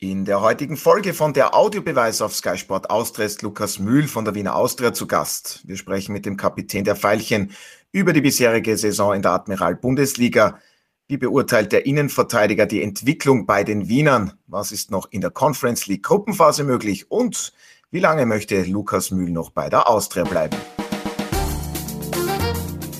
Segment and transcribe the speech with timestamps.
[0.00, 4.24] In der heutigen Folge von der Audiobeweis auf Sky Sport Austria ist Lukas Mühl von
[4.24, 5.62] der Wiener Austria zu Gast.
[5.66, 7.50] Wir sprechen mit dem Kapitän der Veilchen
[7.90, 10.60] über die bisherige Saison in der Admiral Bundesliga.
[11.08, 14.34] Wie beurteilt der Innenverteidiger die Entwicklung bei den Wienern?
[14.46, 17.10] Was ist noch in der Conference League Gruppenphase möglich?
[17.10, 17.52] Und
[17.90, 20.56] wie lange möchte Lukas Mühl noch bei der Austria bleiben?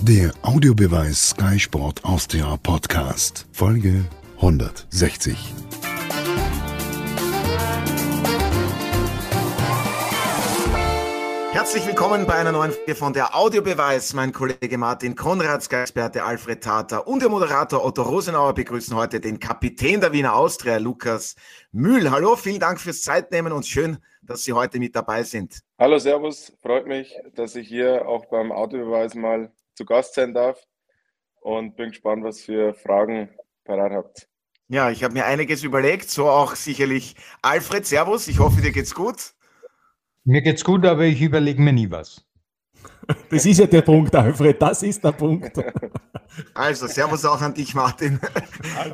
[0.03, 4.05] Der Audiobeweis Sky Sport Austria Podcast, Folge
[4.39, 5.55] 160.
[11.69, 14.15] Herzlich willkommen bei einer neuen Folge von der Audiobeweis.
[14.15, 19.39] Mein Kollege Martin Konrad, Experte Alfred Tata und der Moderator Otto Rosenauer begrüßen heute den
[19.39, 21.37] Kapitän der Wiener Austria, Lukas
[21.71, 22.11] Mühl.
[22.11, 25.61] Hallo, vielen Dank fürs Zeitnehmen und schön, dass Sie heute mit dabei sind.
[25.79, 26.57] Hallo, Servus.
[26.63, 30.59] Freut mich, dass ich hier auch beim Audiobeweis mal zu Gast sein darf
[31.43, 33.29] und bin gespannt, was für Fragen
[33.67, 34.29] parat habt.
[34.69, 37.85] Ja, ich habe mir einiges überlegt, so auch sicherlich Alfred.
[37.85, 39.35] Servus, ich hoffe, dir geht's gut.
[40.29, 42.23] Mir geht's gut, aber ich überlege mir nie was.
[43.31, 45.53] Das ist ja der Punkt, Alfred, das ist der Punkt.
[46.53, 48.21] Also, Servus auch an dich, Martin.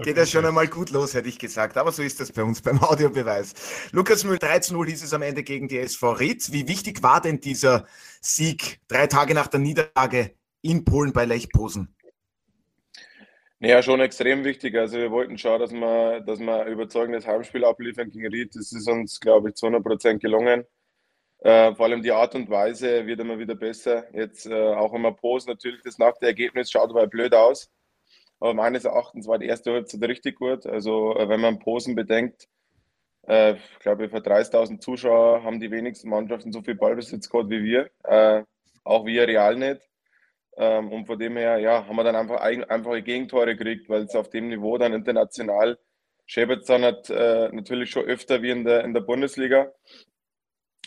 [0.05, 1.77] Geht ja schon einmal gut los, hätte ich gesagt.
[1.77, 3.53] Aber so ist das bei uns beim Audiobeweis.
[3.91, 6.53] Lukas Müll, 13-0 hieß es am Ende gegen die SV Ried.
[6.53, 7.85] Wie wichtig war denn dieser
[8.21, 10.31] Sieg drei Tage nach der Niederlage
[10.63, 11.93] in Polen bei Lech Posen?
[13.59, 14.77] Naja, schon extrem wichtig.
[14.77, 18.55] Also wir wollten schauen, dass wir, dass wir ein überzeugendes Heimspiel abliefern gegen Ried.
[18.55, 20.65] Das ist uns, glaube ich, zu 100 Prozent gelungen.
[21.45, 24.07] Äh, vor allem die Art und Weise wird immer wieder besser.
[24.15, 27.71] Jetzt äh, auch immer Post, natürlich das nach der Ergebnis schaut aber blöd aus.
[28.41, 30.67] Aber meines Erachtens war die erste Halbzeit richtig gut.
[30.67, 32.49] Also äh, wenn man Posen bedenkt,
[33.29, 37.63] äh, ich glaube, für 30.000 Zuschauer haben die wenigsten Mannschaften so viel Ballbesitz gehabt wie
[37.63, 37.91] wir.
[38.05, 38.45] Äh,
[38.83, 39.83] auch wir real nicht.
[40.57, 44.17] Ähm, und von dem her, ja, haben wir dann einfach einfache Gegentore gekriegt, weil es
[44.17, 45.79] auf dem Niveau dann international
[46.27, 49.73] schäbert dann hat, äh, natürlich schon öfter wie in der, in der Bundesliga.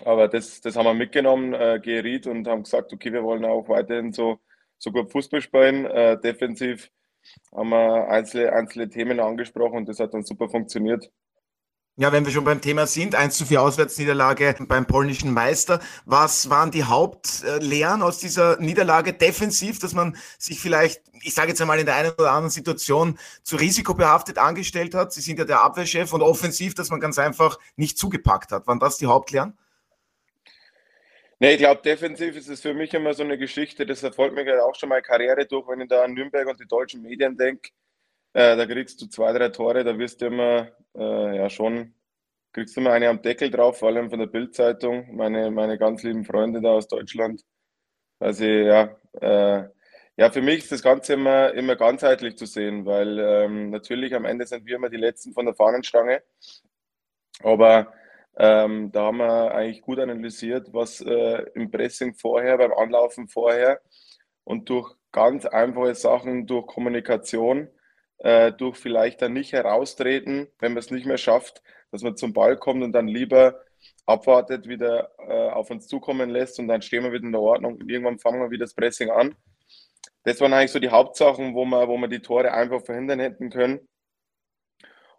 [0.06, 3.68] Aber das, das haben wir mitgenommen, äh, geriet und haben gesagt, okay, wir wollen auch
[3.70, 4.40] weiterhin so,
[4.78, 5.86] so gut Fußball spielen.
[5.86, 6.90] Äh, defensiv
[7.56, 11.12] haben wir einzelne, einzelne Themen angesprochen und das hat dann super funktioniert.
[12.00, 15.80] Ja, wenn wir schon beim Thema sind, 1 zu 4 Auswärtsniederlage beim polnischen Meister.
[16.06, 21.60] Was waren die Hauptlehren aus dieser Niederlage defensiv, dass man sich vielleicht, ich sage jetzt
[21.60, 25.12] einmal in der einen oder anderen Situation zu risikobehaftet angestellt hat?
[25.12, 28.68] Sie sind ja der Abwehrchef und offensiv, dass man ganz einfach nicht zugepackt hat.
[28.68, 29.58] Waren das die Hauptlehren?
[31.40, 34.44] Nee, ich glaube, defensiv ist es für mich immer so eine Geschichte, das erfolgt mir
[34.46, 37.38] ja auch schon mal Karriere durch, wenn ich da an Nürnberg und die deutschen Medien
[37.38, 37.70] denke.
[38.34, 41.94] Äh, da kriegst du zwei, drei Tore, da wirst du immer, äh, ja schon,
[42.54, 46.04] kriegst du immer eine am Deckel drauf, vor allem von der Bildzeitung, meine, meine ganz
[46.04, 47.44] lieben Freunde da aus Deutschland.
[48.20, 49.70] Also ja, äh,
[50.18, 54.26] ja, für mich ist das Ganze immer, immer ganzheitlich zu sehen, weil ähm, natürlich am
[54.26, 56.24] Ende sind wir immer die Letzten von der Fahnenstange.
[57.44, 57.94] Aber
[58.40, 63.82] ähm, da haben wir eigentlich gut analysiert, was äh, im Pressing vorher, beim Anlaufen vorher
[64.44, 67.68] und durch ganz einfache Sachen, durch Kommunikation,
[68.20, 72.34] äh, durch vielleicht dann nicht heraustreten, wenn man es nicht mehr schafft, dass man zum
[72.34, 73.60] Ball kommt und dann lieber
[74.06, 77.76] abwartet, wieder äh, auf uns zukommen lässt und dann stehen wir wieder in der Ordnung
[77.76, 79.36] und irgendwann fangen wir wieder das Pressing an.
[80.24, 83.50] Das waren eigentlich so die Hauptsachen, wo wir, wo wir die Tore einfach verhindern hätten
[83.50, 83.88] können.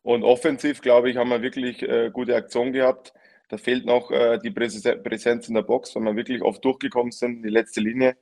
[0.08, 3.12] Und offensiv, glaube ich, haben wir wirklich äh, gute Aktion gehabt.
[3.50, 7.42] Da fehlt noch äh, die Präsenz in der Box, weil wir wirklich oft durchgekommen sind,
[7.42, 8.16] die letzte Linie,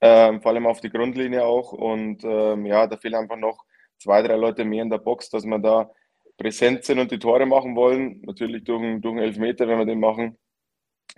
[0.00, 1.74] ähm, vor allem auf die Grundlinie auch.
[1.74, 3.66] Und ähm, ja, da fehlen einfach noch
[3.98, 5.90] zwei, drei Leute mehr in der Box, dass wir da
[6.38, 8.22] präsent sind und die Tore machen wollen.
[8.22, 10.38] Natürlich durch, durch einen Elfmeter, wenn wir den machen,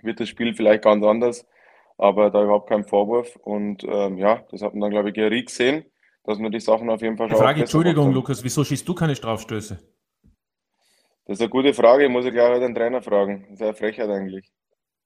[0.01, 1.47] wird das Spiel vielleicht ganz anders.
[1.97, 3.37] Aber da überhaupt kein Vorwurf.
[3.37, 5.85] Und ähm, ja, das hat man dann, glaube ich, Gary gesehen,
[6.23, 7.39] dass man die Sachen auf jeden Fall schaut.
[7.39, 9.79] Frage, Entschuldigung, Lukas, wieso schießt du keine Strafstöße?
[11.25, 13.45] Das ist eine gute Frage, muss ich gleich den Trainer fragen.
[13.49, 14.51] Das ist eine Frechheit eigentlich.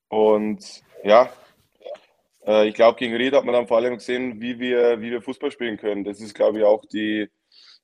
[0.10, 1.30] Und ja,
[2.46, 5.22] äh, ich glaube, gegen Ried hat man dann vor allem gesehen, wie wir, wie wir
[5.22, 6.04] Fußball spielen können.
[6.04, 7.30] Das ist, glaube ich, auch die,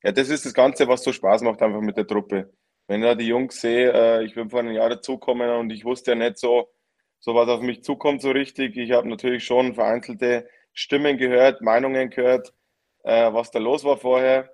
[0.04, 2.52] ja, das ist das Ganze, was so Spaß macht einfach mit der Truppe.
[2.88, 5.86] Wenn ich da die Jungs sehe, äh, ich bin vor einem Jahr dazugekommen und ich
[5.86, 6.70] wusste ja nicht so,
[7.20, 8.78] so was auf mich zukommt so richtig.
[8.78, 12.54] Ich habe natürlich schon vereinzelte Stimmen gehört, Meinungen gehört,
[13.04, 14.54] äh, was da los war vorher.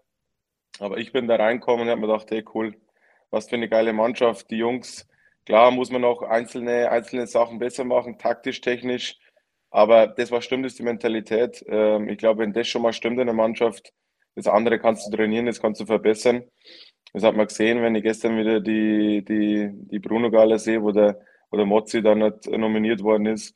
[0.80, 2.76] Aber ich bin da reingekommen und habe mir gedacht, hey cool,
[3.32, 4.50] was für eine geile Mannschaft.
[4.52, 5.08] Die Jungs,
[5.46, 9.18] klar muss man noch einzelne, einzelne Sachen besser machen, taktisch, technisch.
[9.72, 11.64] Aber das, was stimmt, ist die Mentalität.
[11.68, 13.94] Ähm, ich glaube, wenn das schon mal stimmt in der Mannschaft,
[14.36, 16.44] das andere kannst du trainieren, das kannst du verbessern.
[17.14, 20.92] Das hat man gesehen, wenn ich gestern wieder die, die, die Bruno Gala sehe, wo
[20.92, 21.20] der,
[21.52, 23.56] wo der Mozzi dann nicht nominiert worden ist.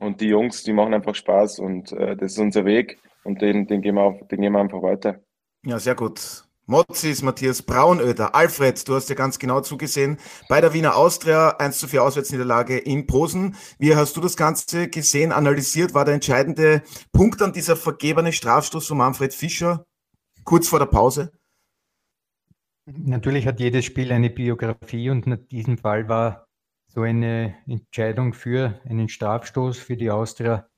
[0.00, 3.66] Und die Jungs, die machen einfach Spaß und äh, das ist unser Weg und den,
[3.66, 5.20] den, gehen wir auf, den gehen wir einfach weiter.
[5.64, 6.44] Ja, sehr gut.
[6.66, 10.16] Motzis, Matthias Braunöder, Alfred, du hast ja ganz genau zugesehen
[10.48, 13.56] bei der Wiener Austria 1 zu 4 Auswärtsniederlage in Posen.
[13.78, 15.92] Wie hast du das Ganze gesehen, analysiert?
[15.92, 16.82] War der entscheidende
[17.12, 19.84] Punkt an dieser vergebene Strafstoß von Manfred Fischer
[20.44, 21.32] kurz vor der Pause?
[22.86, 26.46] Natürlich hat jedes Spiel eine Biografie und in diesem Fall war
[26.86, 30.68] so eine Entscheidung für einen Strafstoß für die Austria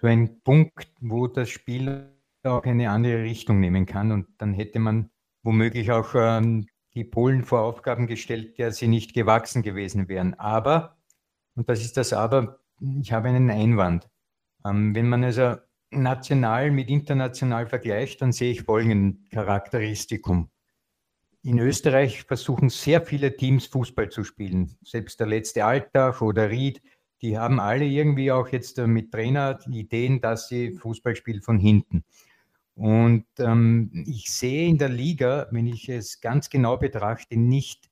[0.00, 2.10] so ein Punkt, wo das Spiel
[2.42, 4.12] auch eine andere Richtung nehmen kann.
[4.12, 5.10] Und dann hätte man
[5.42, 10.34] womöglich auch ähm, die Polen vor Aufgaben gestellt, der sie nicht gewachsen gewesen wären.
[10.34, 10.96] Aber,
[11.54, 14.08] und das ist das Aber, ich habe einen Einwand.
[14.64, 15.56] Ähm, wenn man also
[15.90, 20.50] national mit international vergleicht, dann sehe ich folgenden Charakteristikum.
[21.42, 24.76] In Österreich versuchen sehr viele Teams Fußball zu spielen.
[24.82, 26.80] Selbst der letzte Alltag oder Ried,
[27.22, 31.58] die haben alle irgendwie auch jetzt äh, mit Trainer Ideen, dass sie Fußball spielen von
[31.58, 32.04] hinten.
[32.74, 37.90] Und ähm, ich sehe in der Liga, wenn ich es ganz genau betrachte, nicht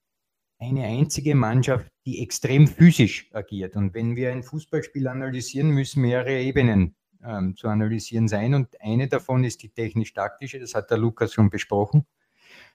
[0.59, 3.77] eine einzige Mannschaft, die extrem physisch agiert.
[3.77, 8.55] Und wenn wir ein Fußballspiel analysieren, müssen mehrere Ebenen ähm, zu analysieren sein.
[8.55, 12.07] Und eine davon ist die technisch-taktische, das hat der Lukas schon besprochen.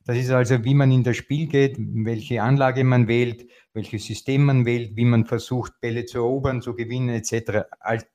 [0.05, 4.45] Das ist also, wie man in das Spiel geht, welche Anlage man wählt, welches System
[4.45, 7.65] man wählt, wie man versucht, Bälle zu erobern, zu gewinnen, etc.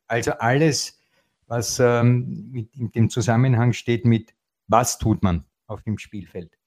[0.06, 1.00] Also alles,
[1.46, 4.34] was ähm, in dem Zusammenhang steht mit,
[4.66, 6.58] was tut man auf dem Spielfeld.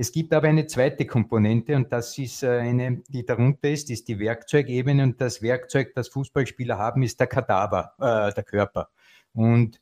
[0.00, 4.06] Es gibt aber eine zweite Komponente und das ist äh, eine, die darunter ist, ist
[4.06, 8.90] die Werkzeugebene und das Werkzeug, das Fußballspieler haben, ist der Kadaver, äh, der Körper.
[9.32, 9.80] Und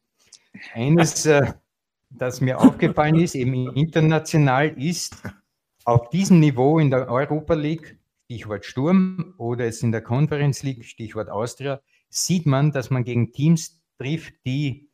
[0.73, 1.53] eines, äh,
[2.11, 5.23] das mir aufgefallen ist, eben international, ist
[5.85, 10.85] auf diesem Niveau in der Europa League, Stichwort Sturm, oder jetzt in der Conference League,
[10.85, 14.89] Stichwort Austria, sieht man, dass man gegen Teams trifft, die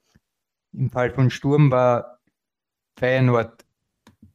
[0.73, 2.19] im Fall von Sturm war
[2.99, 3.65] Feyenoord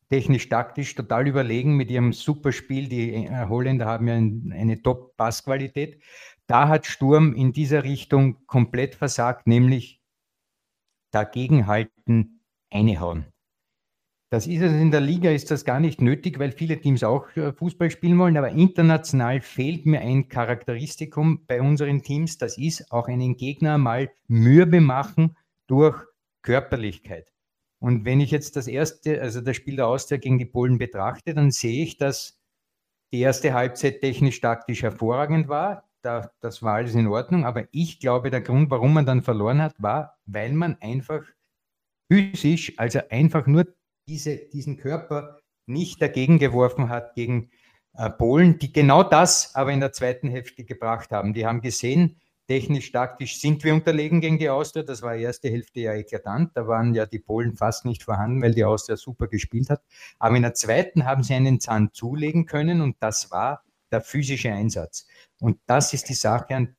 [0.10, 2.88] technisch-taktisch total überlegen mit ihrem Superspiel.
[2.88, 6.02] Die Holländer haben ja eine Top-Passqualität.
[6.48, 10.02] Da hat Sturm in dieser Richtung komplett versagt, nämlich
[11.12, 12.37] dagegenhalten,
[12.72, 13.26] einhauen.
[14.30, 17.34] Das ist es in der Liga, ist das gar nicht nötig, weil viele Teams auch
[17.38, 22.92] äh, Fußball spielen wollen, aber international fehlt mir ein Charakteristikum bei unseren Teams, das ist
[22.92, 25.38] auch einen Gegner mal mürbe machen
[25.68, 25.98] durch
[26.42, 27.32] Körperlichkeit.
[27.80, 31.34] Und wenn ich jetzt das erste, also das Spiel der Austria gegen die Polen betrachte,
[31.34, 32.38] dann sehe ich, dass
[33.14, 35.86] die erste Halbzeit technisch taktisch hervorragend war.
[36.02, 39.62] Da, das war alles in Ordnung, aber ich glaube, der Grund, warum man dann verloren
[39.62, 41.24] hat, war, weil man einfach
[42.10, 43.66] physisch, also einfach nur
[44.08, 47.50] diese, diesen Körper nicht dagegen geworfen hat gegen
[47.94, 51.34] äh, Polen, die genau das aber in der zweiten Hälfte gebracht haben.
[51.34, 54.84] Die haben gesehen, technisch, taktisch sind wir unterlegen gegen die Austria.
[54.84, 56.52] Das war die erste Hälfte ja eklatant.
[56.56, 59.84] Da waren ja die Polen fast nicht vorhanden, weil die Austria super gespielt hat.
[60.20, 64.52] Aber in der zweiten haben sie einen Zahn zulegen können und das war der physische
[64.52, 65.08] Einsatz.
[65.40, 66.76] Und das ist die Sache, an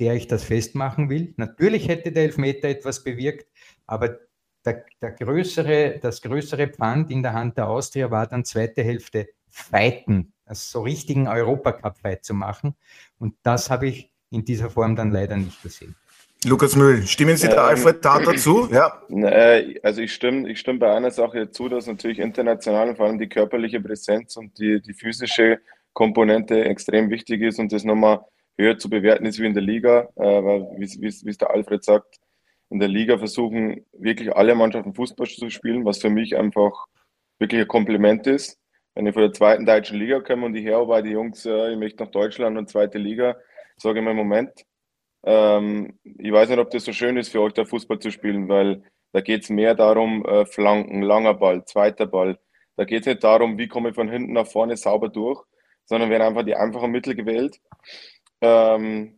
[0.00, 1.34] der ich das festmachen will.
[1.36, 3.48] Natürlich hätte der Elfmeter etwas bewirkt,
[3.86, 4.18] aber
[4.64, 9.28] der, der größere, das größere Pfand in der Hand der Austria war dann zweite Hälfte
[9.48, 12.74] Fighten, also so richtigen Europacup-Fight zu machen.
[13.18, 15.96] Und das habe ich in dieser Form dann leider nicht gesehen.
[16.44, 18.68] Lukas Mühl, stimmen Sie der Alfred Tat dazu?
[18.70, 19.02] Ja.
[19.10, 23.18] Äh, also ich stimme, ich stimme bei einer Sache zu, dass natürlich international vor allem
[23.18, 25.58] die körperliche Präsenz und die, die physische
[25.94, 28.20] Komponente extrem wichtig ist und das nochmal
[28.56, 31.50] höher zu bewerten ist wie in der Liga, äh, weil wie, wie, wie es der
[31.50, 32.20] Alfred sagt,
[32.70, 36.86] in der Liga versuchen wirklich alle Mannschaften Fußball zu spielen, was für mich einfach
[37.38, 38.58] wirklich ein Kompliment ist.
[38.94, 41.72] Wenn ich von der zweiten deutschen Liga komme und ich höre bei die Jungs, äh,
[41.72, 43.36] ich möchte nach Deutschland und zweite Liga,
[43.76, 44.64] sage ich mir, Moment,
[45.24, 48.48] ähm, ich weiß nicht, ob das so schön ist für euch, da Fußball zu spielen,
[48.48, 48.82] weil
[49.12, 52.38] da geht es mehr darum, äh, Flanken, langer Ball, zweiter Ball.
[52.76, 55.42] Da geht es nicht darum, wie komme ich von hinten nach vorne sauber durch,
[55.84, 57.60] sondern werden einfach die einfachen Mittel gewählt.
[58.40, 59.17] Ähm,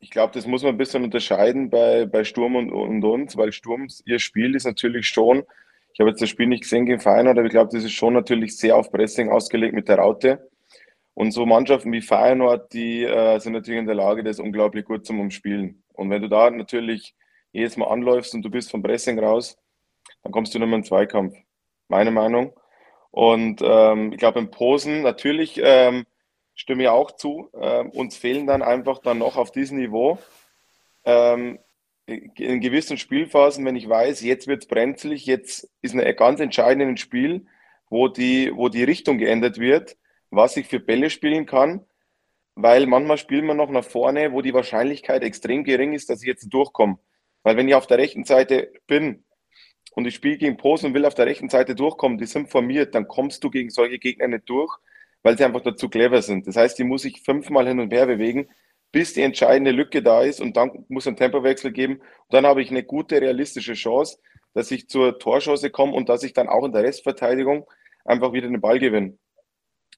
[0.00, 3.52] ich glaube, das muss man ein bisschen unterscheiden bei, bei Sturm und, und uns, weil
[3.52, 5.44] Sturm, ihr Spiel ist natürlich schon,
[5.92, 8.14] ich habe jetzt das Spiel nicht gesehen gegen Feyenoord, aber ich glaube, das ist schon
[8.14, 10.48] natürlich sehr auf Pressing ausgelegt mit der Raute.
[11.14, 15.04] Und so Mannschaften wie Feyenoord, die äh, sind natürlich in der Lage, das unglaublich gut
[15.04, 15.82] zum Umspielen.
[15.94, 17.16] Und wenn du da natürlich
[17.50, 19.58] jedes Mal anläufst und du bist vom Pressing raus,
[20.22, 21.34] dann kommst du nicht mehr in Zweikampf.
[21.88, 22.52] Meine Meinung.
[23.10, 26.06] Und ähm, ich glaube, in Posen natürlich ähm,
[26.58, 27.48] stimme ich auch zu.
[27.58, 30.18] Ähm, uns fehlen dann einfach dann noch auf diesem Niveau
[31.04, 31.58] ähm,
[32.06, 37.00] in gewissen Spielphasen, wenn ich weiß, jetzt wird es brenzlig, jetzt ist ein ganz entscheidendes
[37.00, 37.46] Spiel,
[37.90, 39.96] wo die, wo die Richtung geändert wird,
[40.30, 41.84] was ich für Bälle spielen kann,
[42.54, 46.28] weil manchmal spielen wir noch nach vorne, wo die Wahrscheinlichkeit extrem gering ist, dass ich
[46.28, 46.98] jetzt durchkomme.
[47.42, 49.24] Weil wenn ich auf der rechten Seite bin
[49.92, 52.94] und ich spiele gegen Posen und will auf der rechten Seite durchkommen, die sind formiert,
[52.94, 54.78] dann kommst du gegen solche Gegner nicht durch,
[55.22, 56.46] weil sie einfach dazu clever sind.
[56.46, 58.48] Das heißt, die muss ich fünfmal hin und her bewegen,
[58.92, 61.94] bis die entscheidende Lücke da ist und dann muss ein Tempowechsel geben.
[61.96, 64.18] Und dann habe ich eine gute, realistische Chance,
[64.54, 67.66] dass ich zur Torchance komme und dass ich dann auch in der Restverteidigung
[68.04, 69.18] einfach wieder den Ball gewinne.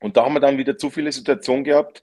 [0.01, 2.03] Und da haben wir dann wieder zu viele Situationen gehabt,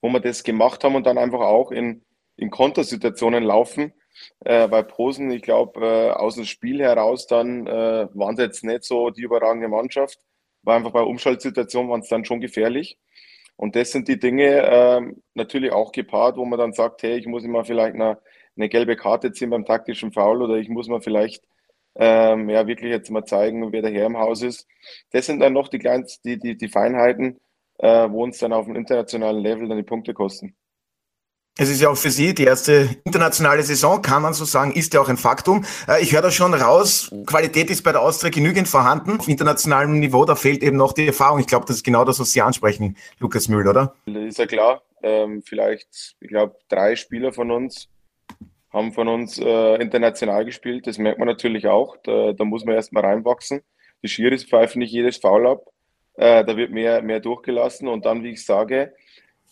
[0.00, 2.04] wo wir das gemacht haben und dann einfach auch in,
[2.36, 3.92] in Kontersituationen laufen,
[4.40, 8.64] äh, weil Posen, ich glaube, äh, aus dem Spiel heraus dann äh, waren sie jetzt
[8.64, 10.18] nicht so die überragende Mannschaft,
[10.66, 12.98] war einfach bei Umschaltsituationen waren es dann schon gefährlich.
[13.56, 15.00] Und das sind die Dinge äh,
[15.34, 18.18] natürlich auch gepaart, wo man dann sagt, hey, ich muss immer vielleicht eine,
[18.56, 21.44] eine gelbe Karte ziehen beim taktischen Foul oder ich muss mal vielleicht
[21.94, 24.66] ähm, ja wirklich jetzt mal zeigen, wer der Herr im Haus ist.
[25.12, 27.40] Das sind dann noch die kleinsten, die, die, die Feinheiten,
[27.78, 30.56] äh, wo uns dann auf dem internationalen Level dann die Punkte kosten.
[31.58, 34.92] Es ist ja auch für Sie die erste internationale Saison, kann man so sagen, ist
[34.92, 35.64] ja auch ein Faktum.
[35.88, 39.18] Äh, ich höre da schon raus, Qualität ist bei der Austria genügend vorhanden.
[39.18, 41.40] Auf internationalem Niveau, da fehlt eben noch die Erfahrung.
[41.40, 43.94] Ich glaube, das ist genau das, was Sie ansprechen, Lukas Mühl, oder?
[44.04, 44.82] Ist ja klar.
[45.02, 47.88] Ähm, vielleicht, ich glaube, drei Spieler von uns
[48.70, 50.86] haben von uns äh, international gespielt.
[50.86, 51.96] Das merkt man natürlich auch.
[52.02, 53.62] Da, da muss man erstmal reinwachsen.
[54.02, 55.70] Die Schiris pfeifen nicht jedes Foul ab.
[56.16, 57.88] Äh, da wird mehr, mehr durchgelassen.
[57.88, 58.92] Und dann, wie ich sage,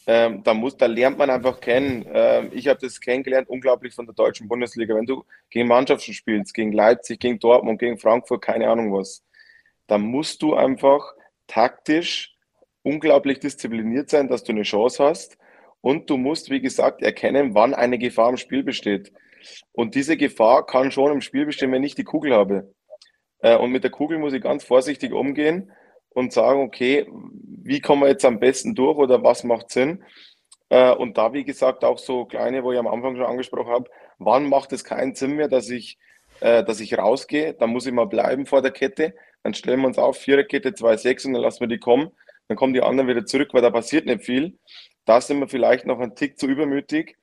[0.07, 2.05] ähm, da, muss, da lernt man einfach kennen.
[2.13, 4.95] Ähm, ich habe das kennengelernt, unglaublich von der deutschen Bundesliga.
[4.95, 9.25] Wenn du gegen Mannschaften spielst, gegen Leipzig, gegen Dortmund, gegen Frankfurt, keine Ahnung was,
[9.87, 11.15] dann musst du einfach
[11.47, 12.35] taktisch
[12.83, 15.39] unglaublich diszipliniert sein, dass du eine Chance hast.
[15.81, 19.13] Und du musst, wie gesagt, erkennen, wann eine Gefahr im Spiel besteht.
[19.73, 22.75] Und diese Gefahr kann schon im Spiel bestehen, wenn ich die Kugel habe.
[23.41, 25.71] Äh, und mit der Kugel muss ich ganz vorsichtig umgehen
[26.15, 27.07] und sagen, okay,
[27.63, 30.03] wie kommen wir jetzt am besten durch oder was macht Sinn?
[30.71, 33.91] Äh, und da, wie gesagt, auch so kleine, wo ich am Anfang schon angesprochen habe,
[34.19, 35.99] wann macht es keinen Sinn mehr, dass ich,
[36.41, 37.55] äh, dass ich rausgehe?
[37.55, 39.15] Dann muss ich mal bleiben vor der Kette.
[39.43, 42.11] Dann stellen wir uns auf, Viererkette, 2-6 und dann lassen wir die kommen.
[42.49, 44.59] Dann kommen die anderen wieder zurück, weil da passiert nicht viel.
[45.05, 47.17] Da sind wir vielleicht noch ein Tick zu übermütig.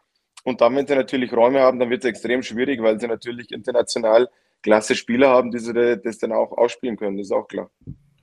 [0.43, 3.51] Und dann, wenn sie natürlich Räume haben, dann wird es extrem schwierig, weil sie natürlich
[3.51, 4.29] international
[4.63, 7.17] klasse Spieler haben, die sie das dann auch ausspielen können.
[7.17, 7.69] Das ist auch klar.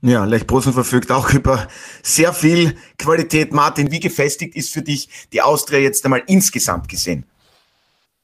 [0.01, 1.67] Ja, Lech Posen verfügt auch über
[2.01, 3.53] sehr viel Qualität.
[3.53, 7.25] Martin, wie gefestigt ist für dich die Austria jetzt einmal insgesamt gesehen?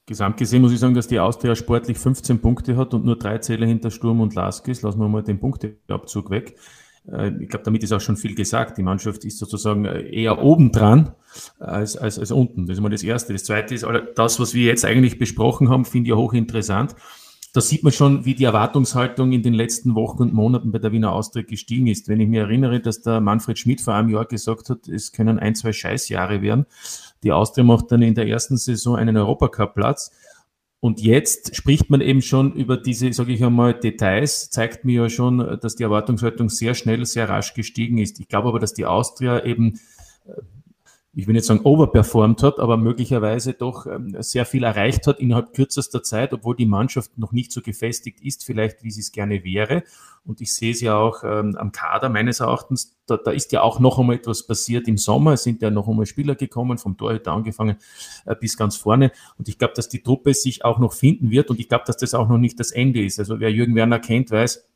[0.08, 3.40] Gesamt gesehen muss ich sagen, dass die Austria sportlich 15 Punkte hat und nur drei
[3.40, 4.84] Zähler hinter Sturm und Laskis.
[4.84, 6.56] Lassen wir mal den Punkteabzug weg.
[7.12, 8.78] Äh, ich glaube, damit ist auch schon viel gesagt.
[8.78, 11.14] Die Mannschaft ist sozusagen äh, eher oben dran
[11.60, 12.68] als, als, als unten.
[12.68, 13.34] Das ist mal das Erste.
[13.34, 16.96] Das Zweite ist, das, was wir jetzt eigentlich besprochen haben, finde ich hochinteressant.
[17.56, 20.92] Da sieht man schon, wie die Erwartungshaltung in den letzten Wochen und Monaten bei der
[20.92, 22.10] Wiener Austria gestiegen ist.
[22.10, 25.40] Wenn ich mir erinnere, dass der Manfred Schmidt vor einem Jahr gesagt hat, es können
[25.40, 26.66] ein, zwei Scheißjahre werden.
[27.24, 30.12] Die Austria macht dann in der ersten Saison einen Europacup-Platz
[30.82, 35.10] und jetzt spricht man eben schon über diese, sage ich einmal, Details, zeigt mir ja
[35.10, 38.20] schon, dass die Erwartungshaltung sehr schnell, sehr rasch gestiegen ist.
[38.20, 39.80] Ich glaube aber, dass die Austria eben
[41.18, 45.54] ich will nicht sagen overperformed hat, aber möglicherweise doch ähm, sehr viel erreicht hat innerhalb
[45.54, 49.46] kürzester Zeit, obwohl die Mannschaft noch nicht so gefestigt ist, vielleicht wie sie es gerne
[49.46, 49.84] wäre.
[50.26, 53.62] Und ich sehe es ja auch ähm, am Kader meines Erachtens, da, da ist ja
[53.62, 55.34] auch noch einmal etwas passiert im Sommer.
[55.34, 57.78] Es sind ja noch einmal Spieler gekommen, vom Torhüter angefangen
[58.26, 59.12] äh, bis ganz vorne.
[59.38, 61.50] Und ich glaube, dass die Truppe sich auch noch finden wird.
[61.50, 63.20] Und ich glaube, dass das auch noch nicht das Ende ist.
[63.20, 64.68] Also wer Jürgen Werner kennt, weiß,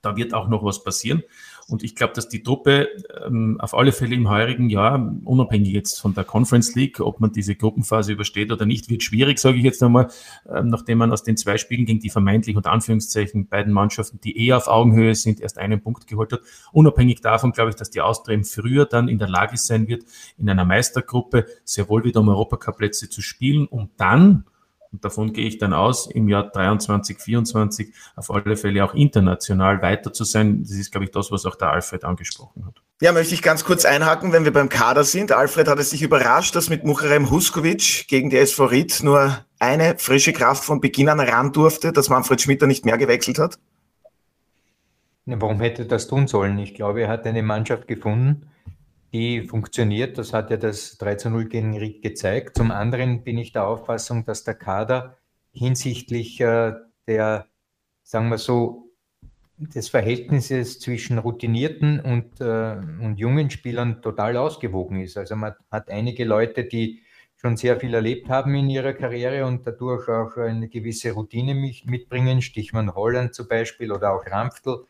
[0.00, 1.22] da wird auch noch was passieren.
[1.70, 2.88] Und ich glaube, dass die Truppe
[3.24, 7.32] ähm, auf alle Fälle im heurigen Jahr, unabhängig jetzt von der Conference League, ob man
[7.32, 10.08] diese Gruppenphase übersteht oder nicht, wird schwierig, sage ich jetzt einmal,
[10.52, 14.46] ähm, nachdem man aus den zwei Spielen gegen die vermeintlich und Anführungszeichen beiden Mannschaften, die
[14.46, 16.40] eher auf Augenhöhe sind, erst einen Punkt geholt hat.
[16.72, 20.04] Unabhängig davon glaube ich, dass die Austria im Frühjahr dann in der Lage sein wird,
[20.38, 24.44] in einer Meistergruppe sehr wohl wieder um Europacup-Plätze zu spielen, um dann
[24.92, 29.80] und davon gehe ich dann aus, im Jahr 23, 24 auf alle Fälle auch international
[29.82, 30.62] weiter zu sein.
[30.62, 32.82] Das ist, glaube ich, das, was auch der Alfred angesprochen hat.
[33.00, 35.32] Ja, möchte ich ganz kurz einhaken, wenn wir beim Kader sind.
[35.32, 39.96] Alfred hat es sich überrascht, dass mit Mucharem Huskovic gegen die SV Ried nur eine
[39.98, 43.58] frische Kraft von Beginn an ran durfte, dass Manfred Schmidt da nicht mehr gewechselt hat?
[45.24, 46.58] Warum hätte er das tun sollen?
[46.58, 48.48] Ich glaube, er hat eine Mannschaft gefunden,
[49.12, 50.18] die funktioniert.
[50.18, 52.56] Das hat ja das 3 zu 0 gegen Ried gezeigt.
[52.56, 55.18] Zum anderen bin ich der Auffassung, dass der Kader
[55.52, 56.74] hinsichtlich äh,
[57.06, 57.46] der,
[58.02, 58.90] sagen wir so,
[59.56, 65.18] des Verhältnisses zwischen routinierten und, äh, und jungen Spielern total ausgewogen ist.
[65.18, 67.02] Also man hat einige Leute, die
[67.36, 72.42] schon sehr viel erlebt haben in ihrer Karriere und dadurch auch eine gewisse Routine mitbringen,
[72.42, 74.86] Stichmann Holland zum Beispiel oder auch Rampftl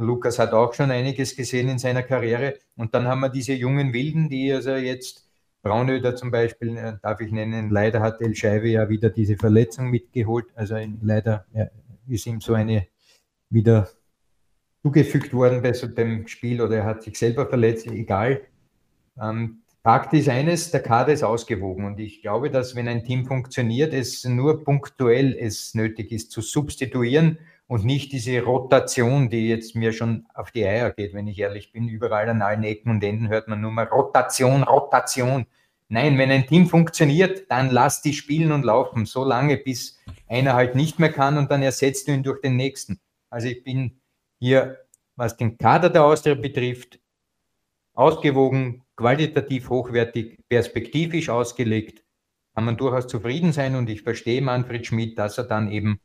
[0.00, 2.54] Lukas hat auch schon einiges gesehen in seiner Karriere.
[2.76, 5.26] Und dann haben wir diese jungen Wilden, die also jetzt,
[5.62, 9.90] Braunöder zum Beispiel, äh, darf ich nennen, leider hat El Scheibe ja wieder diese Verletzung
[9.90, 10.46] mitgeholt.
[10.54, 11.66] Also leider ja,
[12.08, 12.86] ist ihm so eine
[13.50, 13.88] wieder
[14.82, 18.40] zugefügt worden bei so dem Spiel oder er hat sich selber verletzt, egal.
[19.20, 23.24] Ähm, Fakt ist eines, der Kader ist ausgewogen und ich glaube, dass wenn ein Team
[23.24, 27.38] funktioniert, es nur punktuell es nötig ist zu substituieren
[27.70, 31.70] und nicht diese Rotation, die jetzt mir schon auf die Eier geht, wenn ich ehrlich
[31.70, 31.86] bin.
[31.86, 35.46] Überall an allen Ecken und Enden hört man nur mal Rotation, Rotation.
[35.88, 40.54] Nein, wenn ein Team funktioniert, dann lass die spielen und laufen, so lange, bis einer
[40.54, 42.98] halt nicht mehr kann und dann ersetzt du ihn durch den nächsten.
[43.30, 44.00] Also ich bin
[44.40, 44.78] hier,
[45.14, 46.98] was den Kader der Austria betrifft,
[47.94, 52.02] ausgewogen, qualitativ hochwertig, perspektivisch ausgelegt,
[52.52, 56.00] kann man durchaus zufrieden sein und ich verstehe Manfred Schmidt, dass er dann eben,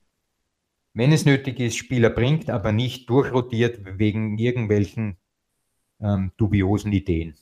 [0.95, 5.17] wenn es nötig ist, Spieler bringt, aber nicht durchrotiert wegen irgendwelchen
[6.01, 7.35] ähm, dubiosen Ideen.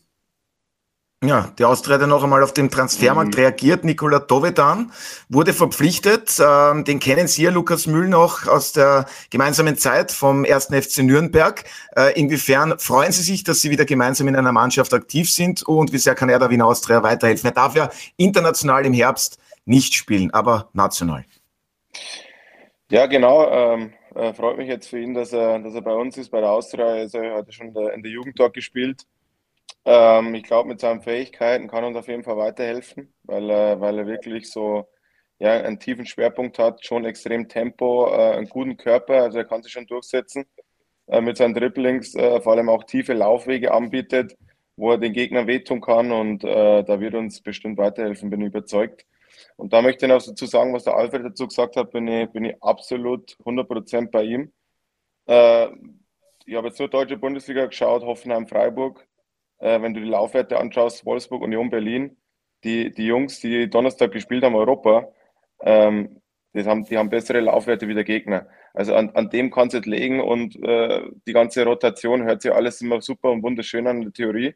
[1.23, 3.39] Ja, die Austria hat noch einmal auf den Transfermarkt mhm.
[3.39, 3.85] reagiert.
[3.85, 4.91] Nikola Dovedan
[5.29, 6.37] wurde verpflichtet.
[6.43, 10.97] Ähm, den kennen Sie ja, Lukas Mühl, noch aus der gemeinsamen Zeit vom ersten FC
[10.97, 11.63] Nürnberg.
[11.95, 15.93] Äh, inwiefern freuen Sie sich, dass Sie wieder gemeinsam in einer Mannschaft aktiv sind und
[15.93, 17.51] wie sehr kann er da Wiener Austria weiterhelfen?
[17.51, 21.23] Er darf ja international im Herbst nicht spielen, aber national.
[22.93, 23.49] Ja, genau.
[23.49, 26.41] Ähm, äh, freut mich jetzt für ihn, dass er, dass er bei uns ist, bei
[26.41, 26.85] der Austria.
[26.85, 29.01] Also, er hat schon in der, in der Jugend dort gespielt.
[29.85, 33.81] Ähm, ich glaube, mit seinen Fähigkeiten kann er uns auf jeden Fall weiterhelfen, weil, er,
[33.81, 34.87] weil er wirklich so
[35.39, 39.63] ja, einen tiefen Schwerpunkt hat, schon extrem Tempo, äh, einen guten Körper, also er kann
[39.63, 40.45] sich schon durchsetzen
[41.07, 44.37] äh, mit seinen Dribblings, äh, vor allem auch tiefe Laufwege anbietet,
[44.77, 48.47] wo er den Gegnern wehtun kann und äh, da wird uns bestimmt weiterhelfen, bin ich
[48.47, 49.05] überzeugt.
[49.55, 52.29] Und da möchte ich noch dazu sagen, was der Alfred dazu gesagt hat, bin ich,
[52.29, 54.51] bin ich absolut 100% bei ihm.
[55.27, 55.67] Äh,
[56.45, 59.07] ich habe jetzt nur deutsche Bundesliga geschaut, Hoffenheim, Freiburg
[59.63, 62.17] äh, wenn du die Laufwerte anschaust, Wolfsburg, Union Berlin,
[62.63, 65.07] die, die Jungs, die Donnerstag gespielt haben, Europa,
[65.61, 66.21] ähm,
[66.53, 68.47] die, haben, die haben bessere Laufwerte wie der Gegner.
[68.73, 72.51] Also an, an dem kannst du es legen und äh, die ganze Rotation hört sich
[72.51, 74.55] alles immer super und wunderschön an in der Theorie.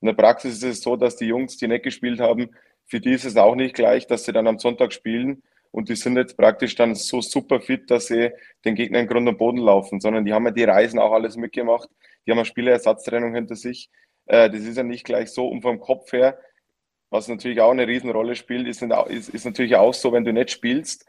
[0.00, 2.50] In der Praxis ist es so, dass die Jungs, die nicht gespielt haben,
[2.92, 5.96] für die ist es auch nicht gleich, dass sie dann am Sonntag spielen und die
[5.96, 8.32] sind jetzt praktisch dann so super fit, dass sie
[8.66, 11.38] den Gegner in Grund und Boden laufen, sondern die haben ja die Reisen auch alles
[11.38, 11.88] mitgemacht,
[12.26, 13.88] die haben eine Spielerersatztrennung hinter sich,
[14.26, 15.48] äh, das ist ja nicht gleich so.
[15.48, 16.38] Und vom Kopf her,
[17.08, 20.50] was natürlich auch eine Riesenrolle spielt, ist, ist, ist natürlich auch so, wenn du nicht
[20.50, 21.06] spielst,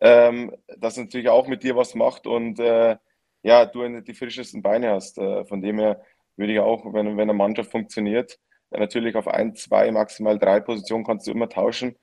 [0.00, 2.96] ähm, dass natürlich auch mit dir was macht und äh,
[3.42, 5.18] ja, du die frischesten Beine hast.
[5.18, 6.00] Äh, von dem her
[6.36, 8.38] würde ich auch, wenn, wenn eine Mannschaft funktioniert,
[8.70, 11.96] natürlich auf ein, zwei, maximal drei Positionen kannst du immer tauschen.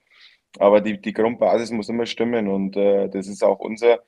[0.60, 4.00] Aber die, die Grundbasis muss immer stimmen und äh, das ist auch unser,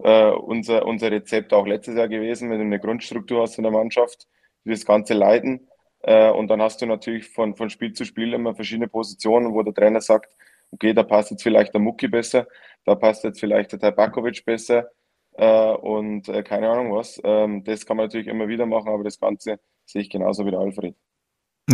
[0.00, 3.72] äh, unser, unser Rezept auch letztes Jahr gewesen, wenn du eine Grundstruktur hast in der
[3.72, 4.26] Mannschaft,
[4.64, 5.68] die das Ganze leiten
[6.02, 9.62] äh, und dann hast du natürlich von, von Spiel zu Spiel immer verschiedene Positionen, wo
[9.62, 10.34] der Trainer sagt,
[10.72, 12.46] okay, da passt jetzt vielleicht der Mucki besser,
[12.84, 14.90] da passt jetzt vielleicht der Tabakovic besser
[15.34, 17.20] äh, und äh, keine Ahnung was.
[17.24, 20.50] Ähm, das kann man natürlich immer wieder machen, aber das Ganze sehe ich genauso wie
[20.50, 20.96] der Alfred.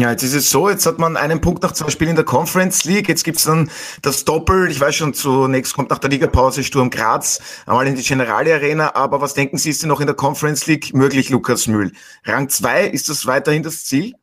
[0.01, 2.25] Ja, jetzt ist es so, jetzt hat man einen Punkt nach zwei Spielen in der
[2.25, 3.69] Conference League, jetzt gibt's dann
[4.01, 8.05] das Doppel, ich weiß schon, zunächst kommt nach der Ligapause Sturm Graz einmal in die
[8.05, 11.67] Generale Arena, aber was denken Sie, ist denn noch in der Conference League möglich, Lukas
[11.67, 11.91] Mühl?
[12.25, 14.15] Rang zwei ist das weiterhin das Ziel?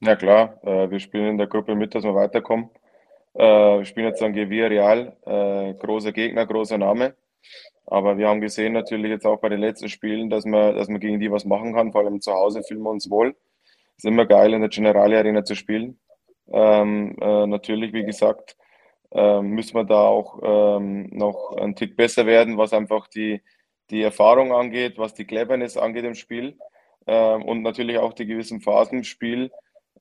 [0.00, 2.70] Ja klar, äh, wir spielen in der Gruppe mit, dass wir weiterkommen.
[3.34, 7.14] Äh, wir spielen jetzt gegen Real, äh, großer Gegner, großer Name.
[7.84, 10.98] Aber wir haben gesehen natürlich jetzt auch bei den letzten Spielen, dass man, dass man
[10.98, 11.92] gegen die was machen kann.
[11.92, 13.34] Vor allem zu Hause fühlen wir uns wohl
[13.98, 15.98] ist immer geil, in der Generali Arena zu spielen.
[16.52, 18.56] Ähm, äh, natürlich, wie gesagt,
[19.12, 23.42] äh, müssen wir da auch ähm, noch einen Tick besser werden, was einfach die,
[23.90, 26.58] die Erfahrung angeht, was die Cleverness angeht im Spiel
[27.06, 29.50] ähm, und natürlich auch die gewissen Phasen im Spiel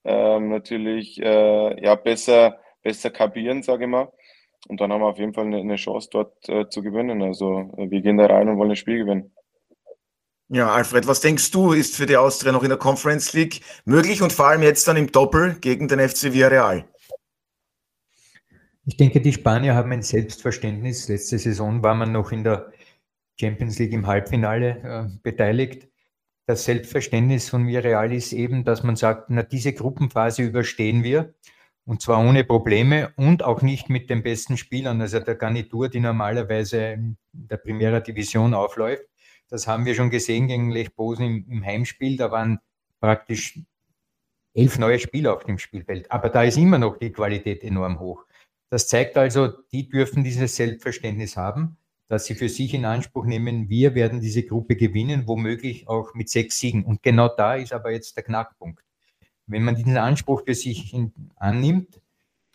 [0.03, 4.11] ähm, natürlich äh, ja, besser, besser kapieren, sage ich mal.
[4.67, 7.21] Und dann haben wir auf jeden Fall eine, eine Chance dort äh, zu gewinnen.
[7.21, 9.33] Also wir gehen da rein und wollen das Spiel gewinnen.
[10.49, 14.21] Ja, Alfred, was denkst du, ist für die Austria noch in der Conference League möglich
[14.21, 16.85] und vor allem jetzt dann im Doppel gegen den FC Villarreal?
[18.85, 21.09] Ich denke, die Spanier haben ein Selbstverständnis.
[21.09, 22.71] Letzte Saison war man noch in der
[23.37, 25.89] Champions League im Halbfinale äh, beteiligt.
[26.45, 31.33] Das Selbstverständnis von Villarreal ist eben, dass man sagt, na, diese Gruppenphase überstehen wir
[31.83, 35.99] und zwar ohne Probleme und auch nicht mit den besten Spielern, also der Garnitur, die
[35.99, 39.03] normalerweise in der Primera Division aufläuft.
[39.49, 42.17] Das haben wir schon gesehen gegen Lech Posen im, im Heimspiel.
[42.17, 42.59] Da waren
[42.99, 43.59] praktisch
[44.53, 46.11] elf neue Spieler auf dem Spielfeld.
[46.11, 48.25] Aber da ist immer noch die Qualität enorm hoch.
[48.69, 51.77] Das zeigt also, die dürfen dieses Selbstverständnis haben,
[52.09, 56.29] dass sie für sich in Anspruch nehmen, wir werden diese Gruppe gewinnen, womöglich auch mit
[56.29, 56.83] sechs Siegen.
[56.83, 58.83] Und genau da ist aber jetzt der Knackpunkt.
[59.45, 62.01] Wenn man diesen Anspruch für sich in, annimmt,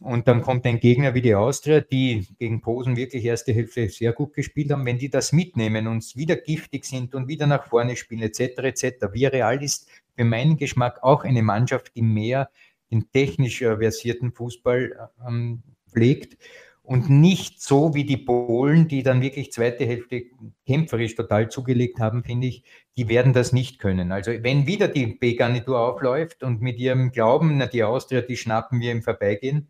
[0.02, 4.12] und dann kommt ein Gegner wie die Austria, die gegen Posen wirklich erste Hälfte sehr
[4.12, 4.84] gut gespielt haben.
[4.84, 8.84] Wenn die das mitnehmen und wieder giftig sind und wieder nach vorne spielen, etc., etc.,
[9.12, 12.50] wie Real ist für meinen Geschmack auch eine Mannschaft, die mehr
[12.90, 16.36] den technisch versierten Fußball ähm, pflegt
[16.82, 20.24] und nicht so wie die Polen, die dann wirklich zweite Hälfte
[20.66, 22.64] kämpferisch total zugelegt haben, finde ich,
[22.96, 24.10] die werden das nicht können.
[24.10, 28.80] Also wenn wieder die B-Garnitur aufläuft und mit ihrem Glauben, na die Austria, die schnappen
[28.80, 29.68] wir im Vorbeigehen,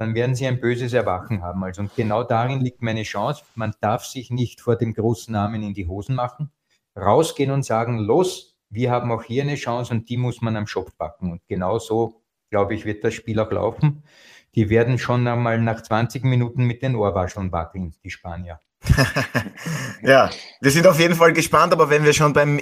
[0.00, 1.62] dann werden sie ein böses Erwachen haben.
[1.62, 3.44] Also und genau darin liegt meine Chance.
[3.54, 6.50] Man darf sich nicht vor dem großen Namen in die Hosen machen,
[6.96, 10.66] rausgehen und sagen, los, wir haben auch hier eine Chance und die muss man am
[10.66, 11.30] Schopf packen.
[11.30, 14.02] Und genau so, glaube ich, wird das Spiel auch laufen
[14.54, 18.60] die werden schon einmal nach 20 Minuten mit den Ohrwascheln wackeln, die Spanier.
[20.02, 22.58] ja, wir sind auf jeden Fall gespannt, aber wenn wir schon beim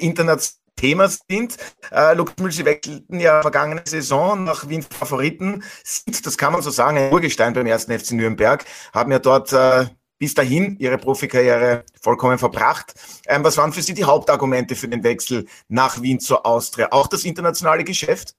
[0.78, 1.56] Internet-Thema sind,
[1.90, 6.70] äh, Mühl, Sie wechselten ja vergangene Saison nach Wien Favoriten, sind, das kann man so
[6.70, 9.86] sagen, ein Urgestein beim ersten FC Nürnberg, haben ja dort äh,
[10.18, 12.94] bis dahin Ihre Profikarriere vollkommen verbracht.
[13.26, 16.88] Ähm, was waren für Sie die Hauptargumente für den Wechsel nach Wien zur Austria?
[16.90, 18.34] Auch das internationale Geschäft?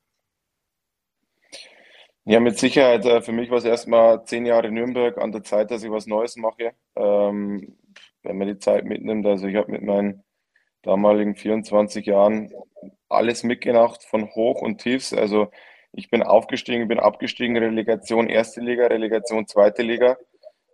[2.25, 3.05] Ja, mit Sicherheit.
[3.05, 6.05] Äh, für mich war es erstmal zehn Jahre Nürnberg an der Zeit, dass ich was
[6.05, 6.73] Neues mache.
[6.95, 7.75] Ähm,
[8.21, 10.23] wenn man die Zeit mitnimmt, also ich habe mit meinen
[10.83, 12.51] damaligen 24 Jahren
[13.09, 15.13] alles mitgemacht, von Hoch und Tiefs.
[15.13, 15.49] Also
[15.91, 20.17] ich bin aufgestiegen, bin abgestiegen, Relegation erste Liga, Relegation zweite Liga.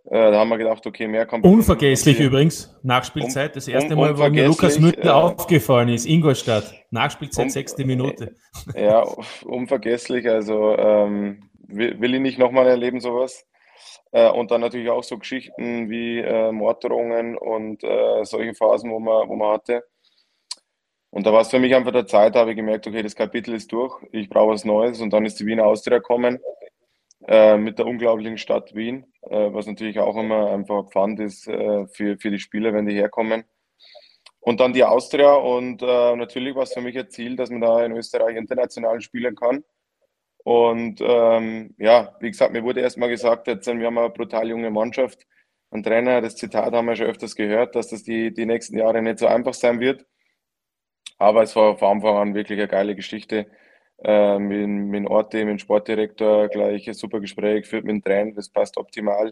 [0.06, 1.46] Äh, da haben wir gedacht, okay, mehr kommt.
[1.46, 7.52] Unvergesslich übrigens, Nachspielzeit, das erste Mal, wo mir Lukas Mütter äh, aufgefallen ist, Ingolstadt, Nachspielzeit,
[7.52, 8.36] sechste Minute.
[8.76, 9.04] Ja,
[9.46, 13.48] unvergesslich, also ähm, will, will ich nicht nochmal erleben, sowas.
[14.12, 19.00] Äh, und dann natürlich auch so Geschichten wie äh, Morddrohungen und äh, solche Phasen, wo
[19.00, 19.86] man, wo man hatte.
[21.16, 23.16] Und da war es für mich einfach der Zeit, da habe ich gemerkt, okay, das
[23.16, 25.00] Kapitel ist durch, ich brauche was Neues.
[25.00, 26.40] Und dann ist die Wiener Austria gekommen
[27.26, 31.88] äh, mit der unglaublichen Stadt Wien, äh, was natürlich auch immer einfach Pfand ist äh,
[31.88, 33.46] für, für die Spieler, wenn die herkommen.
[34.42, 37.62] Und dann die Austria und äh, natürlich war es für mich ein Ziel, dass man
[37.62, 39.64] da in Österreich international spielen kann.
[40.44, 44.50] Und ähm, ja, wie gesagt, mir wurde erstmal gesagt, jetzt sind wir haben eine brutal
[44.50, 45.26] junge Mannschaft.
[45.72, 49.02] Ein Trainer, das Zitat haben wir schon öfters gehört, dass das die, die nächsten Jahre
[49.02, 50.06] nicht so einfach sein wird.
[51.18, 53.48] Aber es war von Anfang an wirklich eine geile Geschichte
[54.04, 58.34] äh, mit, mit Orte, mit dem Sportdirektor gleich ein super Gespräch geführt mit dem Trainer,
[58.34, 59.32] das passt optimal,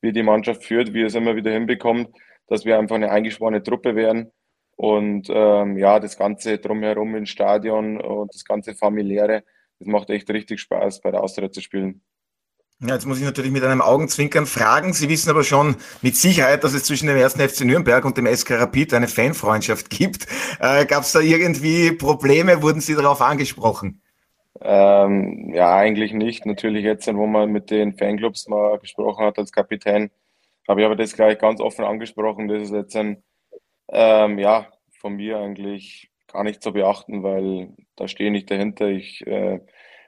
[0.00, 2.10] wie die Mannschaft führt, wie es immer wieder hinbekommt,
[2.46, 4.30] dass wir einfach eine eingeschworene Truppe werden.
[4.76, 9.44] Und ähm, ja, das Ganze drumherum im Stadion und das ganze familiäre,
[9.78, 12.02] das macht echt richtig Spaß, bei der Austria zu spielen.
[12.80, 14.92] Ja, jetzt muss ich natürlich mit einem Augenzwinkern fragen.
[14.92, 18.26] Sie wissen aber schon mit Sicherheit, dass es zwischen dem ersten FC Nürnberg und dem
[18.26, 20.26] SK Rapid eine Fanfreundschaft gibt.
[20.60, 22.62] Äh, Gab es da irgendwie Probleme?
[22.62, 24.02] Wurden Sie darauf angesprochen?
[24.60, 26.46] Ähm, ja, eigentlich nicht.
[26.46, 30.10] Natürlich jetzt, wo man mit den Fanclubs mal gesprochen hat als Kapitän,
[30.68, 32.48] habe ich aber das gleich ganz offen angesprochen.
[32.48, 33.22] Das ist jetzt ein,
[33.88, 34.66] ähm, ja,
[35.00, 38.88] von mir eigentlich gar nicht zu beachten, weil da stehe ich dahinter.
[38.88, 39.60] Ich, äh,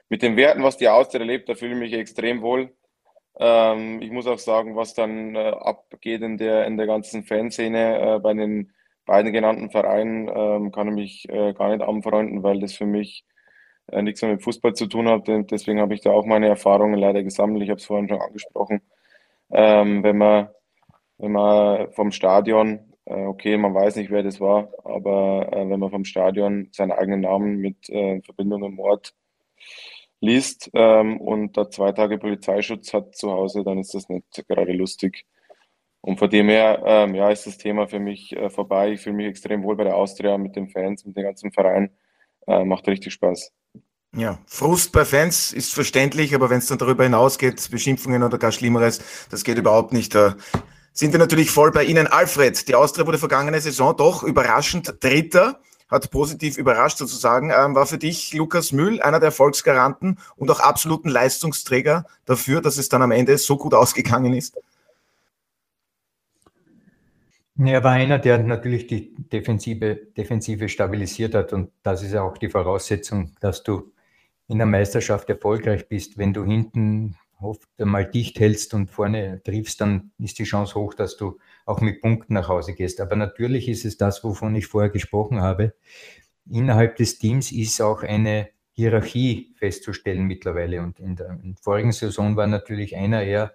[0.09, 2.71] mit den Werten, was die Austria erlebt, da fühle ich mich extrem wohl.
[3.39, 8.15] Ähm, ich muss auch sagen, was dann äh, abgeht in der, in der ganzen Fanszene
[8.15, 8.73] äh, bei den
[9.05, 13.25] beiden genannten Vereinen, ähm, kann ich mich äh, gar nicht anfreunden, weil das für mich
[13.87, 15.27] äh, nichts mehr mit Fußball zu tun hat.
[15.27, 17.63] Deswegen habe ich da auch meine Erfahrungen leider gesammelt.
[17.63, 18.81] Ich habe es vorhin schon angesprochen.
[19.51, 20.49] Ähm, wenn man,
[21.17, 25.79] wenn man vom Stadion, äh, okay, man weiß nicht, wer das war, aber äh, wenn
[25.79, 27.85] man vom Stadion seinen eigenen Namen mit
[28.25, 29.13] Verbindung im Ort
[30.19, 34.73] liest ähm, und da zwei Tage Polizeischutz hat zu Hause, dann ist das nicht gerade
[34.73, 35.25] lustig.
[36.01, 38.93] Und von dem her, ähm, ja, ist das Thema für mich äh, vorbei.
[38.93, 41.89] Ich fühle mich extrem wohl bei der Austria mit den Fans, mit dem ganzen Verein.
[42.47, 43.51] Äh, macht richtig Spaß.
[44.15, 48.51] Ja, Frust bei Fans ist verständlich, aber wenn es dann darüber hinausgeht, Beschimpfungen oder gar
[48.51, 50.15] Schlimmeres, das geht überhaupt nicht.
[50.15, 50.37] Da
[50.93, 52.07] sind wir natürlich voll bei Ihnen.
[52.07, 57.49] Alfred, die Austria wurde vergangene Saison doch überraschend Dritter, hat positiv überrascht sozusagen.
[57.49, 62.77] Ähm, war für dich Lukas Mühl einer der Erfolgsgaranten und auch absoluten Leistungsträger dafür, dass
[62.77, 64.57] es dann am Ende so gut ausgegangen ist?
[67.59, 72.49] Er war einer, der natürlich die Defensive, Defensive stabilisiert hat und das ist auch die
[72.49, 73.91] Voraussetzung, dass du
[74.47, 79.81] in der Meisterschaft erfolgreich bist, wenn du hinten oft einmal dicht hältst und vorne triffst,
[79.81, 82.99] dann ist die Chance hoch, dass du auch mit Punkten nach Hause gehst.
[83.01, 85.73] Aber natürlich ist es das, wovon ich vorher gesprochen habe.
[86.49, 90.81] Innerhalb des Teams ist auch eine Hierarchie festzustellen mittlerweile.
[90.81, 93.53] Und in der, in der vorigen Saison war natürlich einer eher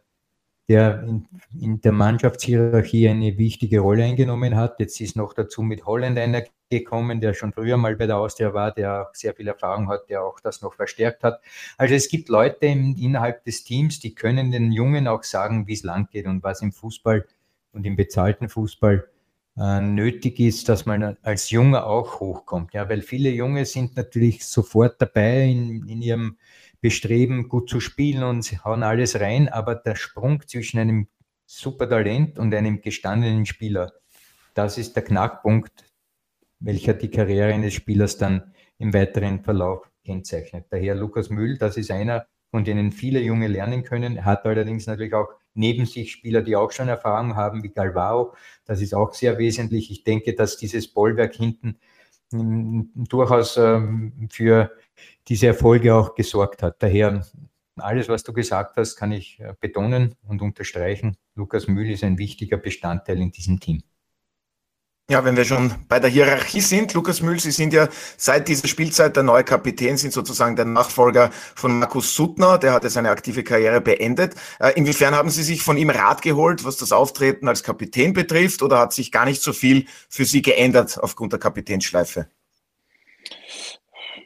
[0.68, 1.27] der in,
[1.61, 4.79] in, der Mannschaftshierarchie eine wichtige Rolle eingenommen hat.
[4.79, 8.55] Jetzt ist noch dazu mit Holland einer gekommen, der schon früher mal bei der Austria
[8.55, 11.40] war, der auch sehr viel Erfahrung hat, der auch das noch verstärkt hat.
[11.77, 15.75] Also es gibt Leute im, innerhalb des Teams, die können den Jungen auch sagen, wie
[15.75, 17.27] es lang geht und was im Fußball
[17.72, 19.08] und im bezahlten Fußball
[19.56, 22.72] äh, nötig ist, dass man als Junge auch hochkommt.
[22.74, 26.38] Ja, weil viele Junge sind natürlich sofort dabei in, in ihrem
[26.80, 31.06] Bestreben, gut zu spielen und sie hauen alles rein, aber der Sprung zwischen einem
[31.46, 33.92] Supertalent und einem gestandenen Spieler,
[34.54, 35.70] das ist der Knackpunkt,
[36.61, 40.66] welcher die Karriere eines Spielers dann im weiteren Verlauf kennzeichnet.
[40.70, 45.14] Daher Lukas Mühl, das ist einer, von denen viele Junge lernen können, hat allerdings natürlich
[45.14, 48.34] auch neben sich Spieler, die auch schon Erfahrung haben, wie Galvao.
[48.64, 49.90] Das ist auch sehr wesentlich.
[49.90, 51.78] Ich denke, dass dieses Bollwerk hinten
[52.32, 54.70] hm, durchaus ähm, für
[55.28, 56.82] diese Erfolge auch gesorgt hat.
[56.82, 57.24] Daher
[57.76, 61.16] alles, was du gesagt hast, kann ich äh, betonen und unterstreichen.
[61.34, 63.82] Lukas Mühl ist ein wichtiger Bestandteil in diesem Team.
[65.12, 68.66] Ja, wenn wir schon bei der Hierarchie sind, Lukas Mühl, Sie sind ja seit dieser
[68.66, 73.44] Spielzeit der neue Kapitän, sind sozusagen der Nachfolger von Markus Suttner, der hatte seine aktive
[73.44, 74.35] Karriere beendet.
[74.59, 78.62] Äh, inwiefern haben Sie sich von ihm Rat geholt, was das Auftreten als Kapitän betrifft,
[78.62, 82.29] oder hat sich gar nicht so viel für Sie geändert aufgrund der Kapitänsschleife?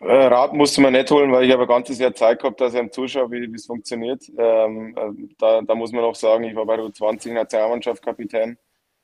[0.01, 2.75] Äh, Rat musste man nicht holen, weil ich habe ein ganzes Jahr Zeit gehabt, dass
[2.75, 4.23] ich ihm zuschaue, wie es funktioniert.
[4.39, 8.57] Ähm, äh, da, da, muss man auch sagen, ich war bei der U20 Nationalmannschaft Kapitän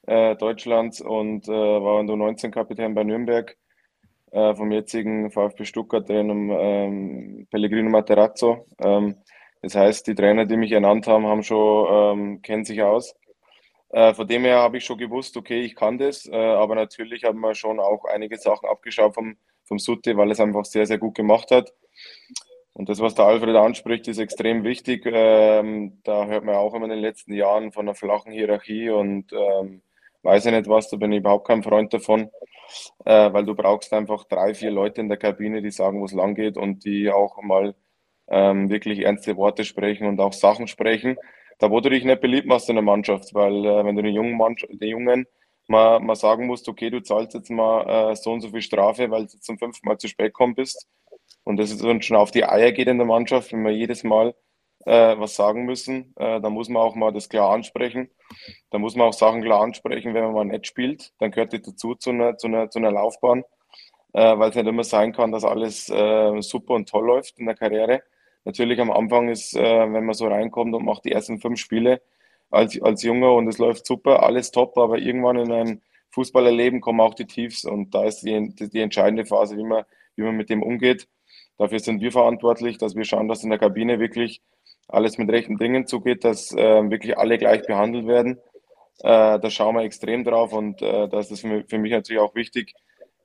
[0.06, 3.56] äh, Deutschlands und äh, war in der U19 Kapitän bei Nürnberg
[4.30, 8.66] äh, vom jetzigen VfB Stuttgart Trainer ähm, Pellegrino Materazzo.
[8.78, 9.16] Ähm,
[9.62, 13.14] das heißt, die Trainer, die mich ernannt haben, haben schon ähm, kennen sich aus.
[13.90, 17.40] Äh, von dem her habe ich schon gewusst, okay, ich kann das, aber natürlich haben
[17.40, 21.14] wir schon auch einige Sachen abgeschaut vom vom Sutte, weil es einfach sehr, sehr gut
[21.14, 21.72] gemacht hat.
[22.74, 25.04] Und das, was der Alfred anspricht, ist extrem wichtig.
[25.06, 29.32] Ähm, da hört man auch immer in den letzten Jahren von einer flachen Hierarchie und
[29.32, 29.82] ähm,
[30.22, 32.30] weiß ich nicht was, da bin ich überhaupt kein Freund davon,
[33.04, 36.12] äh, weil du brauchst einfach drei, vier Leute in der Kabine, die sagen, wo es
[36.12, 37.74] lang geht und die auch mal
[38.28, 41.16] ähm, wirklich ernste Worte sprechen und auch Sachen sprechen.
[41.58, 44.14] Da wo du dich nicht beliebt machst in der Mannschaft, weil äh, wenn du den
[44.14, 45.26] jungen, Mann, den Jungen
[45.68, 49.10] mal, mal sagen musst, okay, du zahlst jetzt mal äh, so und so viel Strafe,
[49.10, 50.88] weil du zum fünften Mal zu spät gekommen bist.
[51.44, 54.04] Und das ist dann schon auf die Eier geht in der Mannschaft, wenn wir jedes
[54.04, 54.34] Mal
[54.84, 58.10] äh, was sagen müssen, äh, dann muss man auch mal das klar ansprechen.
[58.70, 61.62] Da muss man auch Sachen klar ansprechen, wenn man mal nicht spielt, dann gehört das
[61.62, 63.44] dazu zu einer, zu einer, zu einer Laufbahn,
[64.12, 67.46] äh, weil es nicht immer sein kann, dass alles äh, super und toll läuft in
[67.46, 68.02] der Karriere.
[68.44, 72.02] Natürlich am Anfang ist, äh, wenn man so reinkommt und macht die ersten fünf Spiele,
[72.50, 77.00] als, als Junge und es läuft super, alles top, aber irgendwann in ein Fußballerleben kommen
[77.00, 79.84] auch die Tiefs und da ist die, die, die entscheidende Phase, wie man,
[80.16, 81.08] wie man mit dem umgeht.
[81.56, 84.42] Dafür sind wir verantwortlich, dass wir schauen, dass in der Kabine wirklich
[84.88, 88.38] alles mit rechten Dingen zugeht, dass äh, wirklich alle gleich behandelt werden.
[89.00, 92.74] Äh, da schauen wir extrem drauf und äh, das ist für, mich natürlich auch wichtig,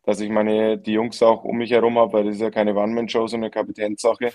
[0.06, 2.76] dass ich meine, die Jungs auch um mich herum habe, weil das ist ja keine
[2.76, 4.32] One-Man-Show, sondern eine Kapitänssache,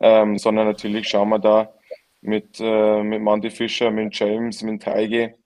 [0.00, 1.72] ähm, sondern natürlich schauen wir da,
[2.20, 5.36] mit, äh, mit Mandy Fischer, mit James, mit Teige.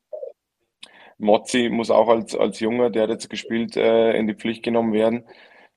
[1.18, 4.92] Mozzi muss auch als, als Junger, der hat jetzt gespielt, äh, in die Pflicht genommen
[4.94, 5.24] werden.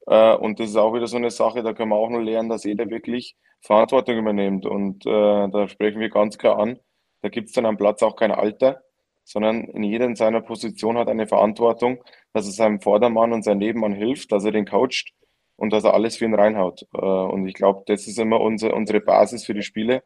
[0.07, 2.49] Äh, und das ist auch wieder so eine Sache, da können wir auch noch lernen,
[2.49, 4.65] dass jeder wirklich Verantwortung übernimmt.
[4.65, 6.79] Und äh, da sprechen wir ganz klar an,
[7.21, 8.83] da gibt es dann am Platz auch kein Alter,
[9.23, 13.59] sondern in jeder in seiner Position hat eine Verantwortung, dass er seinem Vordermann und seinem
[13.59, 15.13] Nebenmann hilft, dass er den coacht
[15.55, 16.85] und dass er alles für ihn reinhaut.
[16.93, 20.03] Äh, und ich glaube, das ist immer unsere, unsere Basis für die Spiele.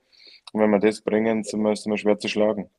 [0.53, 2.69] Und wenn wir das bringen, sind wir, sind wir schwer zu schlagen.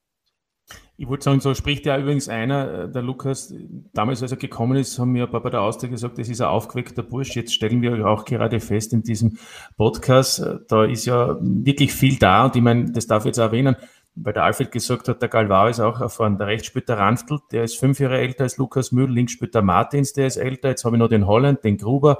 [1.00, 3.54] Ich wollte sagen, so spricht ja übrigens einer, äh, der Lukas,
[3.94, 6.40] damals als er gekommen ist, haben wir ein paar bei der Austria gesagt, das ist
[6.40, 7.36] ein aufgeweckter Bursch.
[7.36, 9.38] Jetzt stellen wir auch gerade fest in diesem
[9.76, 13.38] Podcast, äh, da ist ja wirklich viel da und ich meine, das darf ich jetzt
[13.38, 13.76] erwähnen,
[14.16, 16.36] weil der Alfred gesagt hat, der Galvao ist auch erfahren.
[16.36, 20.26] Der rechts Ranftl, der ist fünf Jahre älter als Lukas Müll, links spielt Martins, der
[20.26, 22.18] ist älter, jetzt habe ich noch den Holland, den Gruber,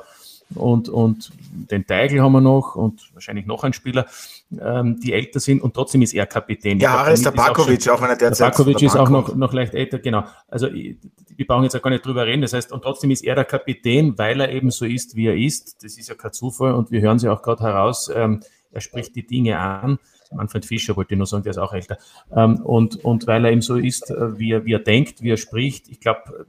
[0.55, 4.07] und, und den Teigl haben wir noch und wahrscheinlich noch ein Spieler,
[4.61, 6.79] ähm, die älter sind und trotzdem ist er Kapitän.
[6.79, 10.25] Ja, Aris Tabakovic, auch, auch einer der Tabakovic ist auch noch, noch leicht älter, genau.
[10.49, 12.43] Also wir brauchen jetzt auch gar nicht drüber reden.
[12.43, 15.37] Das heißt, und trotzdem ist er der Kapitän, weil er eben so ist, wie er
[15.37, 15.85] ist.
[15.85, 18.11] Das ist ja kein Zufall und wir hören sie auch gerade heraus.
[18.15, 18.41] Ähm,
[18.73, 19.99] er spricht die Dinge an.
[20.31, 21.97] Manfred Fischer wollte ich nur sagen, der ist auch älter.
[22.35, 25.31] Ähm, und, und weil er eben so ist, äh, wie er, wie er denkt, wie
[25.31, 26.47] er spricht, ich glaube,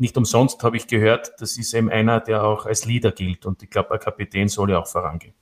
[0.00, 3.46] nicht umsonst habe ich gehört, das ist eben einer, der auch als Leader gilt.
[3.46, 5.34] Und ich glaube, ein Kapitän soll ja auch vorangehen.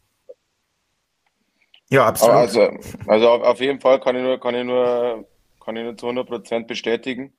[1.88, 2.36] Ja, absolut.
[2.36, 2.68] Also,
[3.06, 5.26] also auf jeden Fall kann ich nur, kann ich nur,
[5.64, 7.32] kann ich nur zu 100 Prozent bestätigen.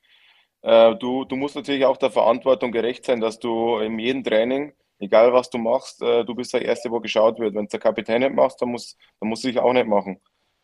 [0.62, 4.73] Äh, du, du musst natürlich auch der Verantwortung gerecht sein, dass du in jedem Training,
[4.99, 7.56] egal was du machst, äh, du bist der Erste, wo geschaut wird.
[7.56, 10.21] Wenn du der Kapitän nicht machst, dann muss, dann musst du dich auch nicht machen.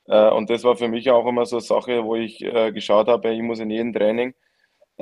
[0.08, 3.08] Äh, und das war für mich auch immer so eine Sache, wo ich äh, geschaut
[3.08, 4.34] habe, ich muss in jedem Training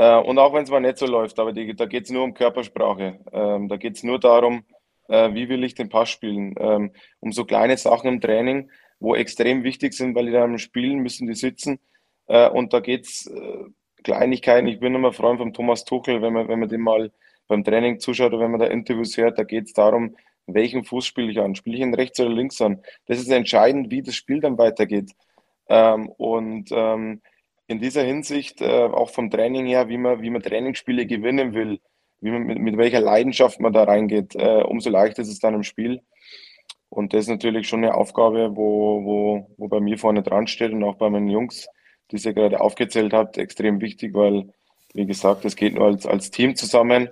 [0.02, 2.24] äh, und auch wenn es mal nicht so läuft, aber die, da geht es nur
[2.24, 3.20] um Körpersprache.
[3.32, 4.64] Ähm, da geht es nur darum,
[5.10, 6.56] äh, wie will ich den Pass spielen.
[6.60, 11.00] Ähm, um so kleine Sachen im Training, wo extrem wichtig sind, weil die dann spielen
[11.00, 11.80] müssen, die sitzen.
[12.26, 13.66] Äh, und da geht es äh,
[14.04, 14.68] Kleinigkeiten.
[14.68, 17.12] Ich bin immer Freund von Thomas Tuchel, wenn man, wenn man dem mal
[17.48, 20.16] beim Training zuschaut oder wenn man da Interviews hört, da geht es darum,
[20.48, 21.54] welchen Fuß spiele ich an?
[21.54, 22.82] Spiele ich ihn rechts oder links an?
[23.06, 25.12] Das ist entscheidend, wie das Spiel dann weitergeht.
[25.70, 27.22] Ähm, und ähm,
[27.72, 31.80] in dieser Hinsicht, äh, auch vom Training her, wie man, wie man Trainingsspiele gewinnen will,
[32.20, 35.56] wie man mit, mit welcher Leidenschaft man da reingeht, äh, umso leichter ist es dann
[35.56, 36.02] im Spiel.
[36.90, 40.74] Und das ist natürlich schon eine Aufgabe, wo, wo, wo bei mir vorne dran steht
[40.74, 41.68] und auch bei meinen Jungs,
[42.12, 44.50] die ihr gerade aufgezählt habt, extrem wichtig, weil,
[44.94, 47.10] wie gesagt, es geht nur als, als Team zusammen.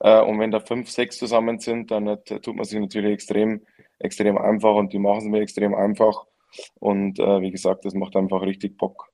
[0.00, 3.62] Äh, und wenn da fünf, sechs zusammen sind, dann äh, tut man sich natürlich extrem,
[3.98, 6.24] extrem einfach und die machen es mir extrem einfach.
[6.78, 9.10] Und äh, wie gesagt, das macht einfach richtig Bock.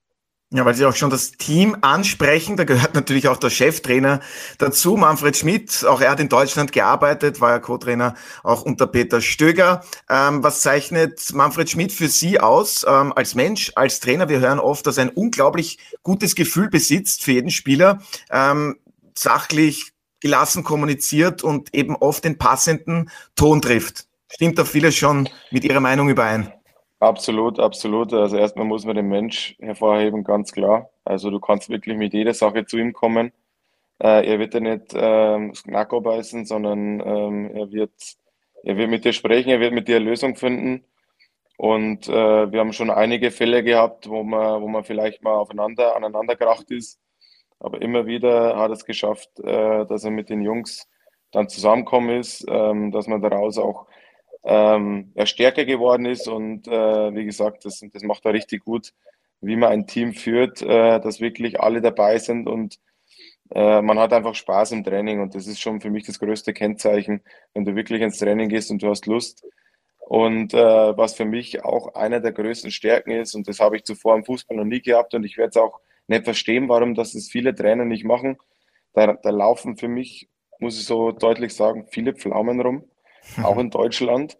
[0.54, 4.20] Ja, weil Sie auch schon das Team ansprechen, da gehört natürlich auch der Cheftrainer
[4.58, 5.82] dazu, Manfred Schmidt.
[5.86, 9.82] Auch er hat in Deutschland gearbeitet, war ja Co-Trainer auch unter Peter Stöger.
[10.10, 14.28] Ähm, was zeichnet Manfred Schmidt für Sie aus ähm, als Mensch, als Trainer?
[14.28, 18.76] Wir hören oft, dass er ein unglaublich gutes Gefühl besitzt für jeden Spieler, ähm,
[19.16, 24.04] sachlich, gelassen kommuniziert und eben oft den passenden Ton trifft.
[24.30, 26.52] Stimmt da vieles schon mit Ihrer Meinung überein?
[27.02, 28.12] Absolut, absolut.
[28.12, 30.88] Also erstmal muss man den Mensch hervorheben, ganz klar.
[31.04, 33.32] Also du kannst wirklich mit jeder Sache zu ihm kommen.
[34.00, 37.92] Äh, er wird dir nicht ähm, das Knacko beißen, sondern ähm, er, wird,
[38.64, 40.84] er wird mit dir sprechen, er wird mit dir eine Lösung finden.
[41.58, 45.96] Und äh, wir haben schon einige Fälle gehabt, wo man, wo man vielleicht mal aufeinander,
[45.96, 47.00] aneinander geracht ist.
[47.60, 50.88] Aber immer wieder hat es geschafft, äh, dass er mit den Jungs
[51.32, 53.86] dann zusammengekommen ist, ähm, dass man daraus auch
[54.44, 58.92] ähm, er stärker geworden ist und äh, wie gesagt, das, das macht er richtig gut,
[59.40, 62.78] wie man ein Team führt, äh, dass wirklich alle dabei sind und
[63.54, 66.52] äh, man hat einfach Spaß im Training und das ist schon für mich das größte
[66.52, 67.22] Kennzeichen,
[67.54, 69.44] wenn du wirklich ins Training gehst und du hast Lust.
[69.98, 70.58] Und äh,
[70.96, 74.24] was für mich auch einer der größten Stärken ist, und das habe ich zuvor im
[74.24, 77.54] Fußball noch nie gehabt und ich werde es auch nicht verstehen, warum das es viele
[77.54, 78.36] Trainer nicht machen.
[78.94, 80.28] Da, da laufen für mich,
[80.58, 82.84] muss ich so deutlich sagen, viele Pflaumen rum
[83.42, 84.36] auch in Deutschland.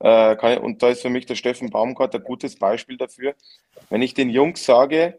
[0.00, 3.34] Äh, ich, und da ist für mich der Steffen Baumgart ein gutes Beispiel dafür.
[3.90, 5.18] Wenn ich den Jungs sage,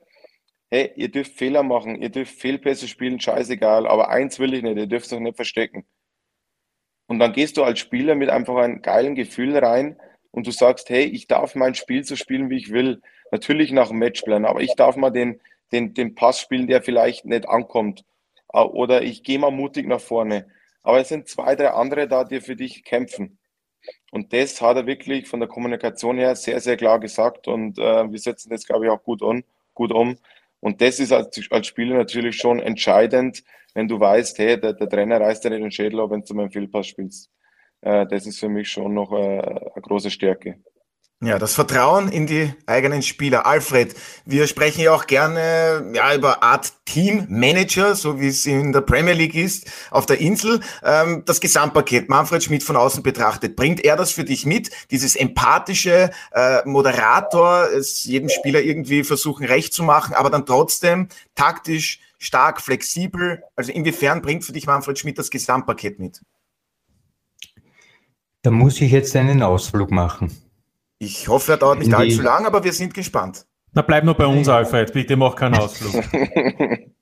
[0.69, 4.77] hey, ihr dürft Fehler machen, ihr dürft Fehlpässe spielen, scheißegal, aber eins will ich nicht,
[4.77, 5.85] ihr dürft euch nicht verstecken.
[7.07, 9.97] Und dann gehst du als Spieler mit einfach einem geilen Gefühl rein
[10.31, 13.01] und du sagst, hey, ich darf mein Spiel so spielen, wie ich will.
[13.31, 15.39] Natürlich nach dem Matchplan, aber ich darf mal den,
[15.71, 18.03] den, den Pass spielen, der vielleicht nicht ankommt.
[18.51, 20.47] Oder ich gehe mal mutig nach vorne.
[20.87, 23.39] Aber es sind zwei, drei andere da, die für dich kämpfen.
[24.11, 27.49] Und das hat er wirklich von der Kommunikation her sehr, sehr klar gesagt.
[27.49, 30.17] Und äh, wir setzen das, glaube ich, auch gut, on, gut um.
[30.61, 34.87] Und das ist als, als Spieler natürlich schon entscheidend, wenn du weißt, hey, der, der
[34.87, 37.31] Trainer reißt dir nicht den Schädel ab, wenn du meinen Fehlpass spielst.
[37.81, 40.61] Äh, das ist für mich schon noch äh, eine große Stärke.
[41.19, 43.47] Ja, das Vertrauen in die eigenen Spieler.
[43.47, 48.81] Alfred, wir sprechen ja auch gerne ja, über Art Teammanager, so wie es in der
[48.81, 50.59] Premier League ist, auf der Insel.
[50.83, 54.69] Ähm, das Gesamtpaket, Manfred Schmidt von außen betrachtet, bringt er das für dich mit?
[54.91, 61.07] Dieses empathische äh, Moderator, es jedem Spieler irgendwie versuchen recht zu machen, aber dann trotzdem
[61.33, 63.41] taktisch stark, flexibel.
[63.55, 66.21] Also inwiefern bringt für dich Manfred Schmidt das Gesamtpaket mit?
[68.43, 70.46] Da muss ich jetzt einen Ausflug machen.
[70.99, 73.45] Ich hoffe, er dauert nicht allzu lang, aber wir sind gespannt.
[73.73, 74.91] Na, bleib nur bei uns, Alfred.
[74.91, 76.03] Bitte mach keinen Ausflug.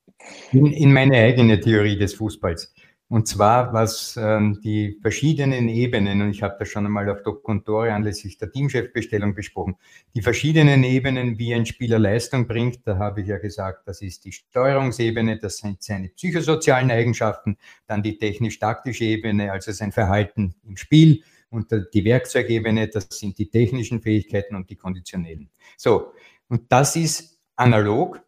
[0.52, 2.74] In, in meine eigene Theorie des Fußballs.
[3.08, 7.44] Und zwar, was ähm, die verschiedenen Ebenen, und ich habe das schon einmal auf Doc
[7.44, 9.76] Contore anlässlich der Teamchefbestellung besprochen,
[10.16, 14.26] die verschiedenen Ebenen, wie ein Spieler Leistung bringt, da habe ich ja gesagt, das ist
[14.26, 20.76] die Steuerungsebene, das sind seine psychosozialen Eigenschaften, dann die technisch-taktische Ebene, also sein Verhalten im
[20.76, 21.22] Spiel,
[21.56, 25.50] und die Werkzeugebene, das sind die technischen Fähigkeiten und die konditionellen.
[25.78, 26.12] So,
[26.50, 28.22] und das ist analog,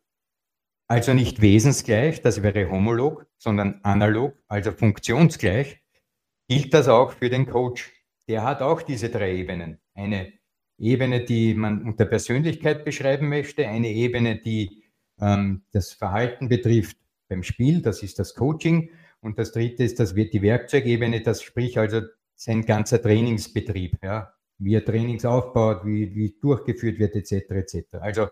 [0.87, 5.81] also nicht wesensgleich, das wäre homolog, sondern analog, also funktionsgleich,
[6.47, 7.91] gilt das auch für den Coach.
[8.27, 9.79] Der hat auch diese drei Ebenen.
[9.93, 10.33] Eine
[10.77, 14.83] Ebene, die man unter Persönlichkeit beschreiben möchte, eine Ebene, die
[15.19, 18.89] ähm, das Verhalten betrifft beim Spiel, das ist das Coaching.
[19.19, 22.01] Und das dritte ist das wird die Werkzeugebene, das sprich also
[22.37, 27.49] sein ganzer Trainingsbetrieb, ja, wie er Trainings aufbaut, wie, wie durchgeführt wird, etc.
[27.49, 27.85] etc.
[27.99, 28.27] Also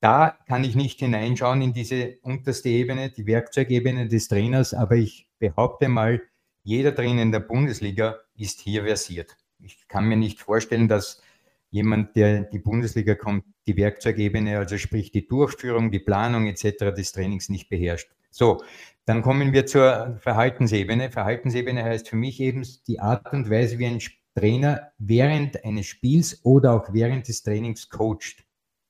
[0.00, 5.28] da kann ich nicht hineinschauen in diese unterste Ebene, die Werkzeugebene des Trainers, aber ich
[5.38, 6.22] behaupte mal,
[6.62, 9.36] jeder Trainer in der Bundesliga ist hier versiert.
[9.60, 11.22] Ich kann mir nicht vorstellen, dass
[11.70, 16.94] jemand, der die Bundesliga kommt, die Werkzeugebene, also sprich die Durchführung, die Planung etc.
[16.94, 18.10] des Trainings nicht beherrscht.
[18.30, 18.62] So,
[19.08, 21.10] dann kommen wir zur Verhaltensebene.
[21.10, 24.02] Verhaltensebene heißt für mich eben die Art und Weise, wie ein
[24.34, 28.44] Trainer während eines Spiels oder auch während des Trainings coacht.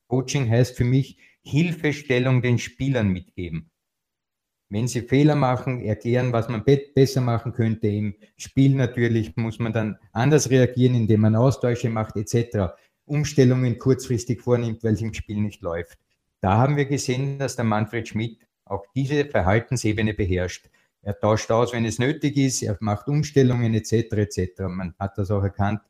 [0.09, 3.71] Coaching heißt für mich Hilfestellung den Spielern mitgeben.
[4.69, 7.87] Wenn sie Fehler machen, erklären, was man besser machen könnte.
[7.87, 12.75] Im Spiel natürlich muss man dann anders reagieren, indem man Austausche macht etc.
[13.05, 15.97] Umstellungen kurzfristig vornimmt, weil es im Spiel nicht läuft.
[16.41, 20.69] Da haben wir gesehen, dass der Manfred Schmidt auch diese Verhaltensebene beherrscht.
[21.03, 23.93] Er tauscht aus, wenn es nötig ist, er macht Umstellungen etc.
[24.13, 24.61] etc.
[24.69, 25.81] Man hat das auch erkannt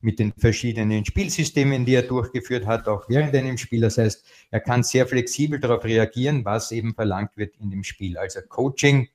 [0.00, 3.82] mit den verschiedenen Spielsystemen, die er durchgeführt hat, auch während einem Spiel.
[3.82, 8.16] Das heißt, er kann sehr flexibel darauf reagieren, was eben verlangt wird in dem Spiel.
[8.16, 9.08] Also Coaching,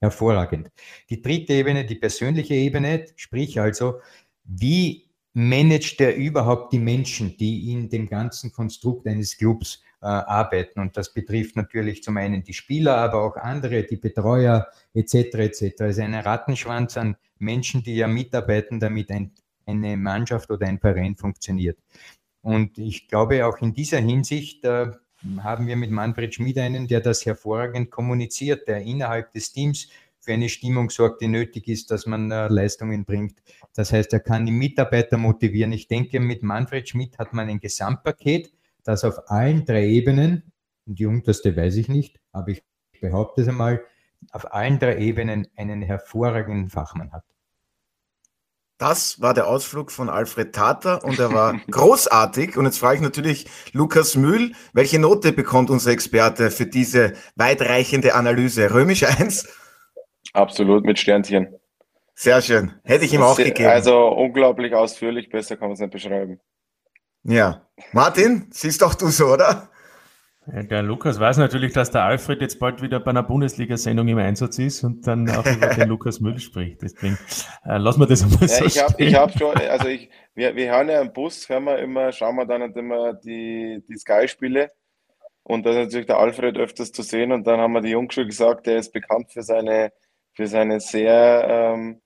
[0.00, 0.70] hervorragend.
[1.10, 4.00] Die dritte Ebene, die persönliche Ebene, sprich also,
[4.44, 5.05] wie
[5.38, 10.80] managt er überhaupt die Menschen, die in dem ganzen Konstrukt eines Clubs äh, arbeiten?
[10.80, 15.14] Und das betrifft natürlich zum einen die Spieler, aber auch andere, die Betreuer etc.
[15.14, 15.80] etc.
[15.80, 19.32] Also ein Rattenschwanz an Menschen, die ja mitarbeiten, damit ein
[19.66, 21.78] eine Mannschaft oder ein Verein funktioniert.
[22.40, 24.92] Und ich glaube, auch in dieser Hinsicht äh,
[25.38, 29.88] haben wir mit Manfred Schmid einen, der das hervorragend kommuniziert, der innerhalb des Teams
[30.26, 33.38] für eine Stimmung sorgt, die nötig ist, dass man äh, Leistungen bringt.
[33.74, 35.72] Das heißt, er kann die Mitarbeiter motivieren.
[35.72, 38.52] Ich denke, mit Manfred Schmidt hat man ein Gesamtpaket,
[38.82, 40.52] das auf allen drei Ebenen,
[40.84, 42.64] die unterste weiß ich nicht, aber ich
[43.00, 43.84] behaupte es einmal,
[44.32, 47.24] auf allen drei Ebenen einen hervorragenden Fachmann hat.
[48.78, 52.56] Das war der Ausflug von Alfred Tater und er war großartig.
[52.56, 58.14] Und jetzt frage ich natürlich Lukas Mühl, welche Note bekommt unser Experte für diese weitreichende
[58.14, 58.74] Analyse?
[58.74, 59.48] Römisch 1?
[60.32, 61.56] Absolut, mit Sternchen.
[62.14, 62.72] Sehr schön.
[62.84, 63.68] Hätte ich ihm auch gegeben.
[63.68, 66.40] Also unglaublich ausführlich, besser kann man es nicht beschreiben.
[67.24, 67.66] Ja.
[67.92, 69.68] Martin, siehst doch du so, oder?
[70.48, 74.60] Der Lukas weiß natürlich, dass der Alfred jetzt bald wieder bei einer Bundesliga-Sendung im Einsatz
[74.60, 76.82] ist und dann auch über den Lukas Müll spricht.
[76.82, 77.18] Deswegen
[77.64, 80.70] äh, lassen wir das einmal ja, so ich habe hab schon, also ich, wir, wir
[80.70, 84.70] haben ja im Bus, hören wir immer, schauen wir dann halt immer die, die Sky-Spiele
[85.42, 88.14] und da ist natürlich der Alfred öfters zu sehen und dann haben wir die Jungs
[88.14, 89.92] schon gesagt, der ist bekannt für seine,
[90.36, 92.00] für seine sehr, ähm,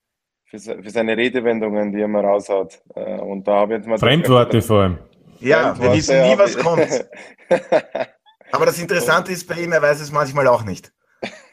[0.46, 2.80] für, für seine Redewendungen, die er immer raushaut.
[2.94, 3.98] Äh, und da habe ich jetzt mal...
[3.98, 4.98] Fremdworte vor allem.
[5.40, 7.06] Ja, wir wissen nie, was kommt.
[8.52, 10.92] Aber das Interessante ist bei ihm, er weiß es manchmal auch nicht.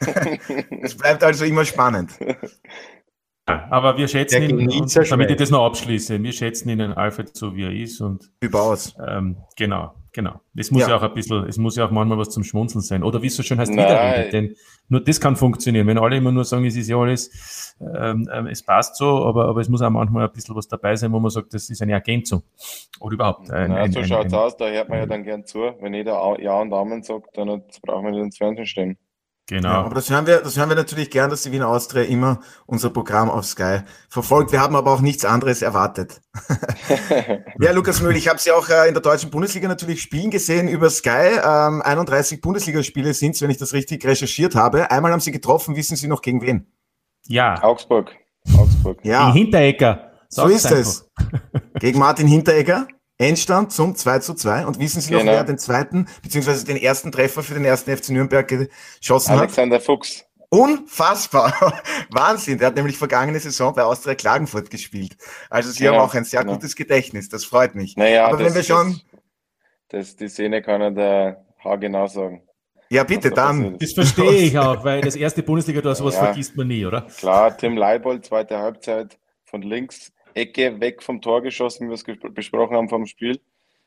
[0.82, 2.12] es bleibt also immer spannend.
[3.46, 7.54] Aber wir schätzen ihn, und, damit ich das noch abschließe, wir schätzen ihn Alfred so,
[7.56, 8.00] wie er ist.
[8.00, 8.94] Und, Überaus.
[9.08, 10.40] Ähm, genau, genau.
[10.56, 10.88] Es muss ja.
[10.88, 10.96] ja.
[10.96, 13.04] auch ein bisschen, es muss ja auch manchmal was zum Schmunzeln sein.
[13.04, 14.30] Oder wie es so schön heißt, Widerrede.
[14.30, 14.56] Denn
[14.88, 15.86] nur das kann funktionieren.
[15.86, 19.46] Wenn alle immer nur sagen, es ist ja alles, ähm, ähm, es passt so, aber,
[19.46, 21.80] aber es muss auch manchmal ein bisschen was dabei sein, wo man sagt, das ist
[21.82, 22.42] eine Ergänzung.
[22.98, 23.48] Oder überhaupt.
[23.52, 25.60] Ein, ja, so schaut es aus, da hört man ja dann gern zu.
[25.80, 28.98] Wenn jeder Ja und Amen sagt, dann brauchen wir nicht ins Fernsehen stehen.
[29.48, 29.68] Genau.
[29.70, 32.40] Ja, aber das hören wir, das hören wir natürlich gern, dass die Wiener Austria immer
[32.66, 33.80] unser Programm auf Sky
[34.10, 34.52] verfolgt.
[34.52, 36.20] Wir haben aber auch nichts anderes erwartet.
[37.58, 40.68] ja, Lukas Mühl, ich habe Sie auch äh, in der deutschen Bundesliga natürlich spielen gesehen
[40.68, 41.40] über Sky.
[41.42, 44.90] Ähm, 31 Bundesligaspiele sind es, wenn ich das richtig recherchiert habe.
[44.90, 46.70] Einmal haben Sie getroffen, wissen Sie noch gegen wen?
[47.26, 47.62] Ja.
[47.62, 48.14] Augsburg.
[48.54, 49.00] Augsburg.
[49.02, 49.32] Ja.
[49.32, 50.12] Gegen Hinteregger.
[50.28, 51.10] So ist es.
[51.80, 52.86] gegen Martin Hinteregger.
[53.18, 54.66] Endstand zum 2 zu 2.
[54.66, 55.32] Und wissen Sie noch, genau.
[55.32, 59.40] wer den zweiten, beziehungsweise den ersten Treffer für den ersten FC Nürnberg geschossen Alexander hat?
[59.40, 60.24] Alexander Fuchs.
[60.50, 61.52] Unfassbar.
[62.10, 62.58] Wahnsinn.
[62.58, 65.16] Der hat nämlich vergangene Saison bei Austria Klagenfurt gespielt.
[65.50, 66.54] Also Sie genau, haben auch ein sehr genau.
[66.54, 67.28] gutes Gedächtnis.
[67.28, 67.96] Das freut mich.
[67.96, 69.00] Naja, Aber das, wenn wir schon.
[69.88, 72.42] Das, das, die Szene kann er der Haar genau sagen.
[72.90, 73.78] Ja, bitte, dann.
[73.78, 77.02] Das verstehe ich auch, weil das erste Bundesliga, da sowas ja, vergisst man nie, oder?
[77.02, 82.34] Klar, Tim Leibold, zweite Halbzeit von links Ecke weg vom Tor geschossen, wie wir es
[82.34, 83.40] besprochen haben vom Spiel.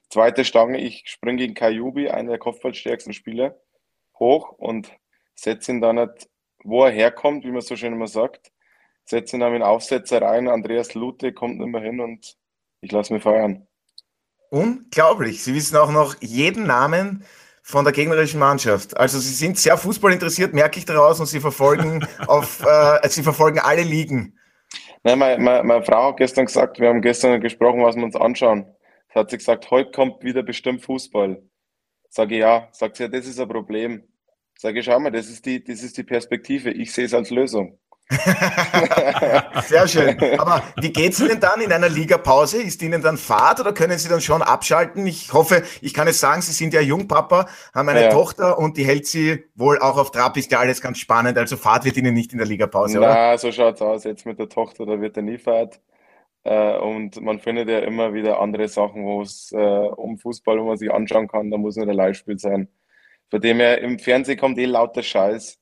[0.10, 3.60] Zweite Stange, ich springe gegen Kajubi, einer der kopfballstärksten Spieler,
[4.20, 4.92] hoch und
[5.36, 6.30] setze ihn dann nicht,
[6.64, 8.52] wo er herkommt, wie man so schön immer sagt,
[9.06, 10.48] setze ihn dann in Aufsetzer rein.
[10.48, 12.36] Andreas Lute kommt nicht mehr hin und
[12.82, 13.68] ich lasse mich feiern.
[14.50, 15.44] Unglaublich.
[15.44, 17.24] Sie wissen auch noch jeden Namen
[17.64, 18.98] von der gegnerischen Mannschaft.
[18.98, 23.24] Also Sie sind sehr Fußball interessiert, merke ich daraus, und Sie verfolgen auf, äh, Sie
[23.24, 24.38] verfolgen alle Ligen.
[25.04, 28.16] Nein, meine, meine, meine, Frau hat gestern gesagt, wir haben gestern gesprochen, was wir uns
[28.16, 28.66] anschauen.
[29.14, 31.42] Da hat sie gesagt, heute kommt wieder bestimmt Fußball.
[32.10, 32.70] Sage ich ja.
[32.72, 34.04] Sagt sie, ja, das ist ein Problem.
[34.58, 36.72] Sage ich, schau mal, das ist die, das ist die Perspektive.
[36.72, 37.80] Ich sehe es als Lösung.
[39.68, 40.18] Sehr schön.
[40.38, 42.62] Aber wie geht es Ihnen dann in einer Ligapause?
[42.62, 45.08] Ist Ihnen dann Fahrt oder können Sie dann schon abschalten?
[45.08, 48.10] Ich hoffe, ich kann es sagen, Sie sind ja Jungpapa, haben eine ja.
[48.10, 51.38] Tochter und die hält Sie wohl auch auf Trab, ist ja alles ganz spannend.
[51.38, 53.14] Also Fahrt wird Ihnen nicht in der Ligapause, oder?
[53.14, 54.04] Na, so schaut es aus.
[54.04, 55.80] Jetzt mit der Tochter, da wird er nie Fahrt.
[56.44, 60.66] Äh, und man findet ja immer wieder andere Sachen, wo es äh, um Fußball, wo
[60.66, 62.68] man sich anschauen kann, da muss nicht ein Live-Spiel sein.
[63.30, 65.61] Von dem her, im Fernsehen kommt eh lauter Scheiß.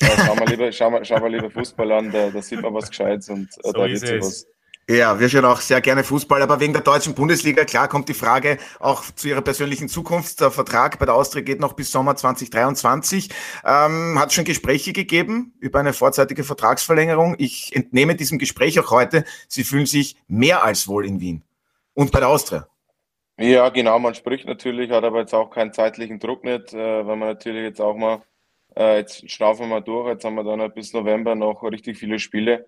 [0.00, 2.74] Äh, schauen wir lieber, schauen wir, schauen wir lieber Fußball an, da, da sieht man
[2.74, 4.08] was Gescheites und äh, So da wird es.
[4.08, 4.46] sowas.
[4.88, 8.14] Ja, wir schauen auch sehr gerne Fußball, aber wegen der deutschen Bundesliga, klar, kommt die
[8.14, 10.40] Frage auch zu Ihrer persönlichen Zukunft.
[10.40, 13.28] Der Vertrag bei der Austria geht noch bis Sommer 2023.
[13.64, 17.36] Ähm, hat schon Gespräche gegeben über eine vorzeitige Vertragsverlängerung.
[17.38, 21.44] Ich entnehme diesem Gespräch auch heute, Sie fühlen sich mehr als wohl in Wien
[21.94, 22.66] und bei der Austria.
[23.38, 27.16] Ja, genau, man spricht natürlich, hat aber jetzt auch keinen zeitlichen Druck nicht, äh, weil
[27.16, 28.22] man natürlich jetzt auch mal,
[28.76, 32.18] äh, jetzt schnaufen wir mal durch, jetzt haben wir dann bis November noch richtig viele
[32.18, 32.66] Spiele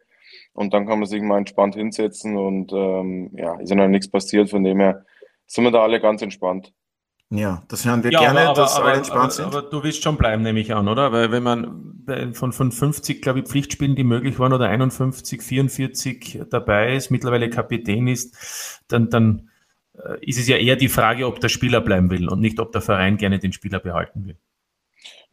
[0.54, 4.10] und dann kann man sich mal entspannt hinsetzen und ähm, ja, ist ja noch nichts
[4.10, 5.04] passiert, von dem her
[5.46, 6.72] sind wir da alle ganz entspannt.
[7.30, 9.46] Ja, das hören wir Ja, gerne, aber, aber, dass alle aber, entspannt aber, sind.
[9.46, 11.12] aber du willst schon bleiben, nehme ich an, oder?
[11.12, 15.40] Weil wenn man bei- von, von 50, glaube ich, Pflichtspielen, die möglich waren, oder 51,
[15.42, 19.48] 44 dabei ist, mittlerweile Kapitän ist, dann, dann
[19.94, 22.72] äh, ist es ja eher die Frage, ob der Spieler bleiben will und nicht, ob
[22.72, 24.36] der Verein gerne den Spieler behalten will.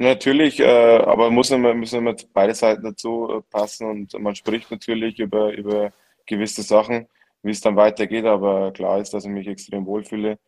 [0.02, 4.72] Natürlich, äh, aber muss immer, müssen immer beide Seiten dazu äh, passen und man spricht
[4.72, 5.92] natürlich über, über
[6.26, 7.08] gewisse Sachen,
[7.44, 10.40] wie es dann weitergeht, aber klar ist, dass ich mich extrem wohlfühle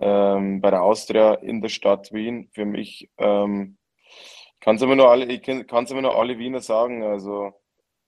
[0.00, 2.50] ähm, bei der Austria in der Stadt Wien.
[2.52, 3.78] Für mich ähm,
[4.60, 7.54] kann es immer nur alle, kann es immer nur alle Wiener sagen, also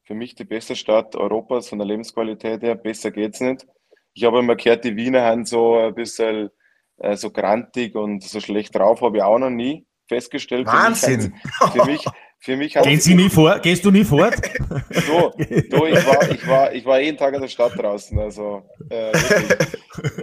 [0.04, 3.66] für mich die beste Stadt Europas von der Lebensqualität her, besser geht's nicht.
[4.12, 6.50] Ich habe immer gehört, die Wiener haben so ein bisschen
[6.98, 10.68] äh, so grantig und so schlecht drauf, habe ich auch noch nie festgestellt.
[10.68, 11.34] Für mich Wahnsinn!
[11.72, 12.04] Für mich,
[12.38, 14.34] für mich Gehen Sie nie vor, gehst du nie fort?
[14.90, 15.32] so,
[15.70, 18.18] so ich, war, ich, war, ich war jeden Tag in der Stadt draußen.
[18.18, 19.12] Also, äh,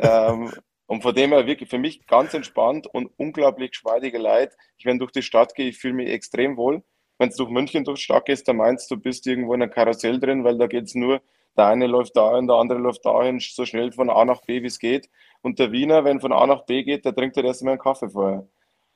[0.02, 0.52] ähm,
[0.86, 4.56] und von dem her wirklich für mich ganz entspannt und unglaublich geschmeidige Leute.
[4.78, 6.84] Ich, wenn durch die Stadt gehe, ich fühle mich extrem wohl.
[7.18, 9.62] Wenn du durch München durch die Stadt gehst, dann meinst du, du bist irgendwo in
[9.62, 11.22] einem Karussell drin, weil da geht's nur,
[11.58, 14.68] der eine läuft dahin, der andere läuft dahin, so schnell von A nach B, wie
[14.68, 15.10] es geht.
[15.42, 18.10] Und der Wiener, wenn von A nach B geht, der trinkt halt erstmal einen Kaffee
[18.10, 18.48] vorher.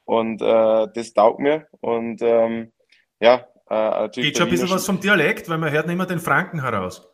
[0.05, 1.67] Und äh, das taugt mir.
[1.81, 2.71] Und ähm,
[3.19, 4.29] ja, äh, natürlich.
[4.29, 7.07] Geht schon ein bisschen was vom Dialekt, weil man hört nicht mehr den Franken heraus.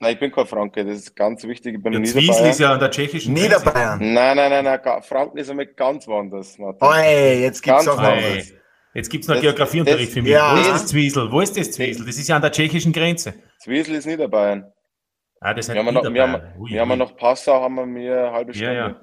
[0.00, 1.76] Nein, ich bin kein Franke, das ist ganz wichtig.
[1.76, 2.50] Ich bin Ja, ein Zwiesel Niederbayer.
[2.50, 3.48] ist ja an der tschechischen Grenze.
[3.48, 3.98] Niederbayern.
[4.00, 6.58] Nein, nein, nein, nein, ga- Franken ist einmal ganz woanders.
[6.58, 8.52] Oi, jetzt gibt's Ganz auch noch was.
[8.94, 10.32] Jetzt gibt es noch Das- Geografieunterricht das- für mich.
[10.32, 10.54] ja.
[10.56, 11.30] Wo ist das Zwiesel?
[11.30, 12.04] Wo ist das Zwiesel?
[12.06, 13.34] Das ist ja an der tschechischen Grenze.
[13.60, 14.72] Zwiesel ist Niederbayern.
[15.40, 16.66] Ah, das Wir heißt haben, noch, wir, haben, Niederbayern.
[16.68, 18.74] Wir haben noch Passau, haben wir mir eine halbe Ja, Stunde.
[18.74, 19.00] ja.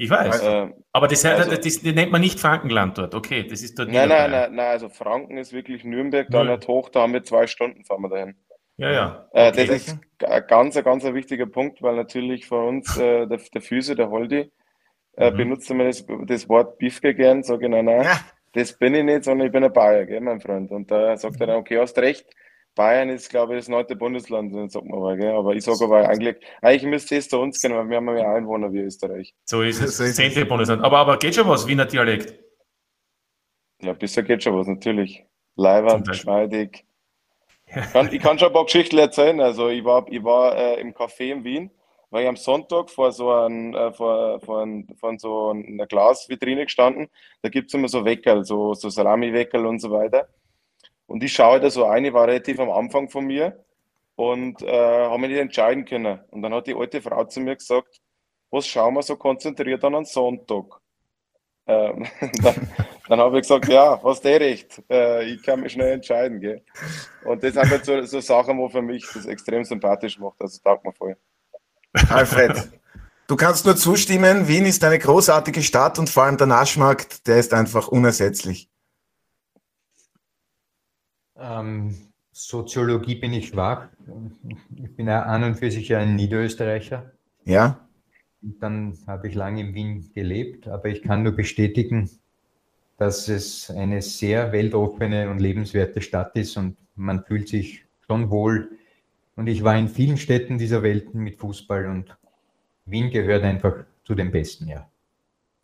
[0.00, 0.42] Ich weiß.
[0.42, 3.14] Äh, Aber das, Also- das, das, nennt man nicht Frankenland dort.
[3.14, 6.66] Okay, das ist dort nein, nein, nein, nein, also Franken ist wirklich Nürnberg, da nicht
[6.68, 8.36] hoch, da haben wir zwei Stunden, fahren wir dahin.
[8.76, 9.28] Ja, ja.
[9.32, 9.66] Äh, Okay.
[9.66, 13.38] Das ist ein ganz, ein ganz ein wichtiger Punkt, weil natürlich von uns äh, der,
[13.52, 14.52] der Füße, der Holdi,
[15.16, 15.36] äh, Mhm.
[15.36, 18.20] benutzt immer das, das Wort Biefke gern, sage ich, nein, nein, Ja,
[18.52, 20.70] das bin ich nicht, sondern ich bin ein Bayer, gell, mein Freund.
[20.70, 22.24] Und da sagt er dann, okay, hast recht.
[22.78, 25.32] Bayern ist, glaube ich, das neunte Bundesland, man aber, gell?
[25.32, 28.12] Aber ich sage aber eigentlich, eigentlich müsste es zu uns gehen, weil wir haben ja
[28.14, 29.34] mehr Einwohner wie Österreich.
[29.44, 29.98] So ist es.
[29.98, 30.14] Es.
[30.14, 30.84] Zehnte Bundesland.
[30.84, 32.38] Aber, aber geht schon was, Wiener Dialekt.
[33.82, 35.24] Ja, bisher geht schon was, natürlich.
[36.04, 36.84] Geschmeidig.
[37.66, 39.40] Ich kann, ich kann schon ein paar Geschichten erzählen.
[39.40, 41.70] Also ich war, ich war äh, im Café in Wien,
[42.10, 46.62] war ich am Sonntag vor so ein, äh, vor, vor, ein, vor so einer Glasvitrine
[46.62, 47.08] gestanden.
[47.42, 50.28] Da gibt es immer so Weckerl, so, so Salami-Weckerl und so weiter.
[51.08, 53.64] Und ich schaue da so ein, ich war relativ am Anfang von mir
[54.14, 56.20] und äh, habe mich nicht entscheiden können.
[56.30, 58.00] Und dann hat die alte Frau zu mir gesagt,
[58.50, 60.80] was schauen wir so konzentriert an einen Sonntag?
[61.66, 62.06] Ähm,
[62.42, 62.68] dann
[63.08, 64.82] dann habe ich gesagt, ja, hast eh recht.
[64.90, 66.40] Äh, ich kann mich schnell entscheiden.
[66.40, 66.62] Gell?
[67.24, 70.40] Und das sind halt so, so Sachen, wo für mich das extrem sympathisch macht.
[70.40, 71.16] Also taugt mir voll.
[72.10, 72.68] Alfred,
[73.26, 77.38] du kannst nur zustimmen, Wien ist eine großartige Stadt und vor allem der Naschmarkt, der
[77.38, 78.68] ist einfach unersetzlich.
[81.38, 81.94] Ähm,
[82.32, 83.88] Soziologie bin ich schwach.
[84.76, 87.10] Ich bin ja an und für sich ein Niederösterreicher.
[87.44, 87.88] Ja?
[88.42, 92.08] Und Dann habe ich lange in Wien gelebt, aber ich kann nur bestätigen,
[92.96, 98.70] dass es eine sehr weltoffene und lebenswerte Stadt ist und man fühlt sich schon wohl.
[99.36, 102.16] Und ich war in vielen Städten dieser Welt mit Fußball und
[102.86, 104.88] Wien gehört einfach zu den besten, ja.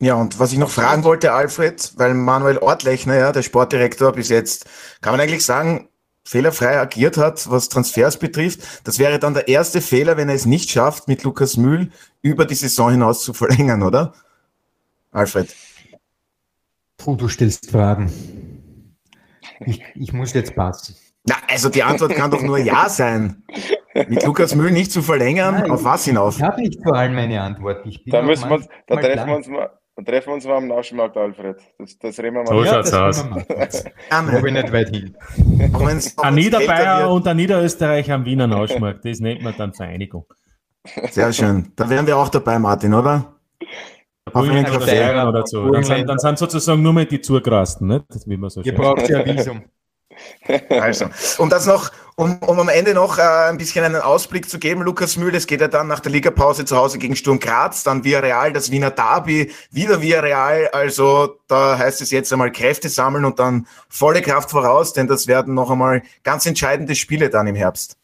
[0.01, 4.29] Ja, und was ich noch fragen wollte, Alfred, weil Manuel Ortlechner, ja, der Sportdirektor bis
[4.29, 4.67] jetzt,
[5.01, 5.89] kann man eigentlich sagen,
[6.25, 8.61] fehlerfrei agiert hat, was Transfers betrifft.
[8.85, 11.91] Das wäre dann der erste Fehler, wenn er es nicht schafft, mit Lukas Mühl
[12.23, 14.15] über die Saison hinaus zu verlängern, oder?
[15.13, 15.55] Alfred.
[16.97, 18.11] Puh, du stellst Fragen.
[19.61, 20.97] Ich, ich muss jetzt passen.
[21.27, 23.45] Na, also die Antwort kann doch nur Ja sein.
[23.95, 26.37] Mit Lukas Mühl nicht zu verlängern, Nein, auf was hinauf?
[26.37, 27.87] Ich habe nicht vor allem eine Antwort.
[27.87, 30.45] Ich bin Da müssen wir uns, da treffen wir uns mal, da treffen wir uns
[30.45, 31.57] mal am Naschenmarkt, Alfred.
[31.79, 32.47] Das, das reden wir mal.
[32.47, 33.85] So Ja, schaut's das aus.
[34.29, 35.17] Glaube ich nicht weit hin.
[36.17, 39.05] Ein Niederbayer und ein Niederösterreicher am Wiener Naschmarkt.
[39.05, 40.27] Das nennt man dann Vereinigung.
[41.11, 41.73] Sehr schön.
[41.77, 43.35] Da wären wir auch dabei, Martin, oder?
[44.33, 45.71] Auf jeden Fall oder so.
[45.71, 48.05] Dann sind, dann sind sozusagen nur mehr die Zugrasten, nicht?
[48.27, 49.63] Wie man so Ihr braucht ja Visum.
[50.69, 51.07] Also,
[51.39, 54.83] um das noch, um, um am Ende noch äh, ein bisschen einen Ausblick zu geben,
[54.83, 58.05] Lukas Mühl, es geht ja dann nach der Ligapause zu Hause gegen Sturm Graz, dann
[58.05, 62.89] via Real, das Wiener Derby, wieder via Real, also da heißt es jetzt einmal Kräfte
[62.89, 67.47] sammeln und dann volle Kraft voraus, denn das werden noch einmal ganz entscheidende Spiele dann
[67.47, 67.97] im Herbst.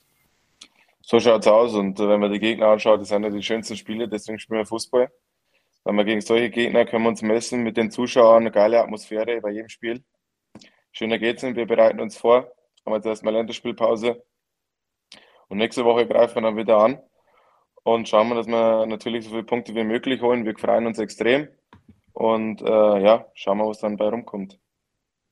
[1.02, 3.76] So schaut's aus und äh, wenn man die Gegner anschaut, das sind ja die schönsten
[3.76, 5.10] Spiele, deswegen spielen wir Fußball.
[5.84, 9.40] Weil wir gegen solche Gegner können wir uns messen mit den Zuschauern, eine geile Atmosphäre
[9.40, 10.02] bei jedem Spiel.
[10.92, 11.56] Schöner geht's nicht.
[11.56, 12.52] Wir bereiten uns vor.
[12.86, 14.22] Haben jetzt erstmal Länderspielpause.
[15.48, 17.00] Und nächste Woche greifen wir dann wieder an
[17.82, 20.44] und schauen wir, dass wir natürlich so viele Punkte wie möglich holen.
[20.44, 21.48] Wir freuen uns extrem.
[22.12, 24.59] Und äh, ja, schauen wir, was dann bei rumkommt.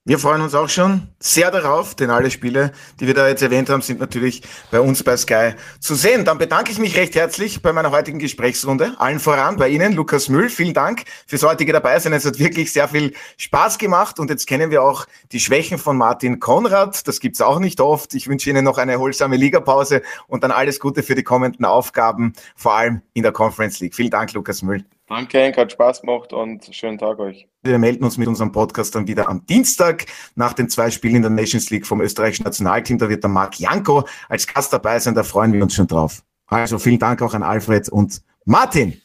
[0.08, 3.68] Wir freuen uns auch schon sehr darauf, denn alle Spiele, die wir da jetzt erwähnt
[3.68, 4.40] haben, sind natürlich
[4.70, 6.24] bei uns bei Sky zu sehen.
[6.24, 8.94] Dann bedanke ich mich recht herzlich bei meiner heutigen Gesprächsrunde.
[8.96, 10.48] Allen voran bei Ihnen, Lukas Müll.
[10.48, 12.14] Vielen Dank fürs heutige Dabeisein.
[12.14, 15.98] Es hat wirklich sehr viel Spaß gemacht und jetzt kennen wir auch die Schwächen von
[15.98, 17.06] Martin Konrad.
[17.06, 18.14] Das gibt's auch nicht oft.
[18.14, 22.32] Ich wünsche Ihnen noch eine holsame Ligapause und dann alles Gute für die kommenden Aufgaben,
[22.56, 23.94] vor allem in der Conference League.
[23.94, 24.86] Vielen Dank, Lukas Müll.
[25.08, 27.48] Danke, Henk, hat Spaß gemacht und schönen Tag euch.
[27.62, 30.04] Wir melden uns mit unserem Podcast dann wieder am Dienstag
[30.34, 32.98] nach den zwei Spielen in der Nations League vom österreichischen Nationalteam.
[32.98, 35.14] Da wird der Marc Janko als Gast dabei sein.
[35.14, 36.22] Da freuen wir uns schon drauf.
[36.46, 39.00] Also vielen Dank auch an Alfred und Martin.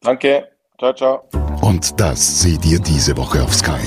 [0.00, 0.48] Danke.
[0.78, 1.28] Ciao, ciao.
[1.60, 3.80] Und das seht ihr diese Woche auf Sky.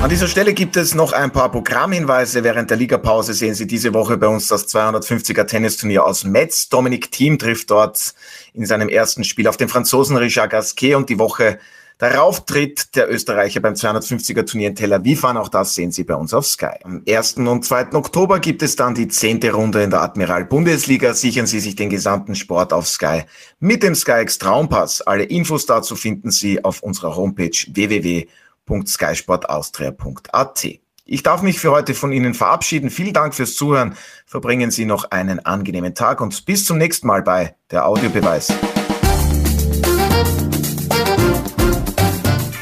[0.00, 2.42] An dieser Stelle gibt es noch ein paar Programmhinweise.
[2.42, 6.70] Während der Ligapause sehen Sie diese Woche bei uns das 250er Tennisturnier aus Metz.
[6.70, 8.14] Dominik Thiem trifft dort
[8.54, 11.58] in seinem ersten Spiel auf den Franzosen Richard Gasquet und die Woche
[11.98, 15.36] Darauf tritt der Österreicher beim 250er Turnier in Tel Aviv an.
[15.36, 16.78] Auch das sehen Sie bei uns auf Sky.
[16.82, 17.34] Am 1.
[17.34, 17.92] und 2.
[17.92, 21.12] Oktober gibt es dann die zehnte Runde in der Admiral Bundesliga.
[21.12, 23.24] Sichern Sie sich den gesamten Sport auf Sky
[23.58, 25.02] mit dem SkyX Traumpass.
[25.02, 28.26] Alle Infos dazu finden Sie auf unserer Homepage www
[28.70, 30.68] www.skysportaustria.at.
[31.04, 32.88] Ich darf mich für heute von Ihnen verabschieden.
[32.88, 33.96] Vielen Dank fürs Zuhören.
[34.26, 38.52] Verbringen Sie noch einen angenehmen Tag und bis zum nächsten Mal bei der Audiobeweis.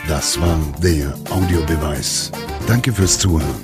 [0.08, 2.32] Das war der Audiobeweis.
[2.66, 3.54] Danke fürs Zuhören.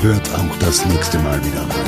[0.00, 1.87] Hört auch das nächste Mal wieder rein.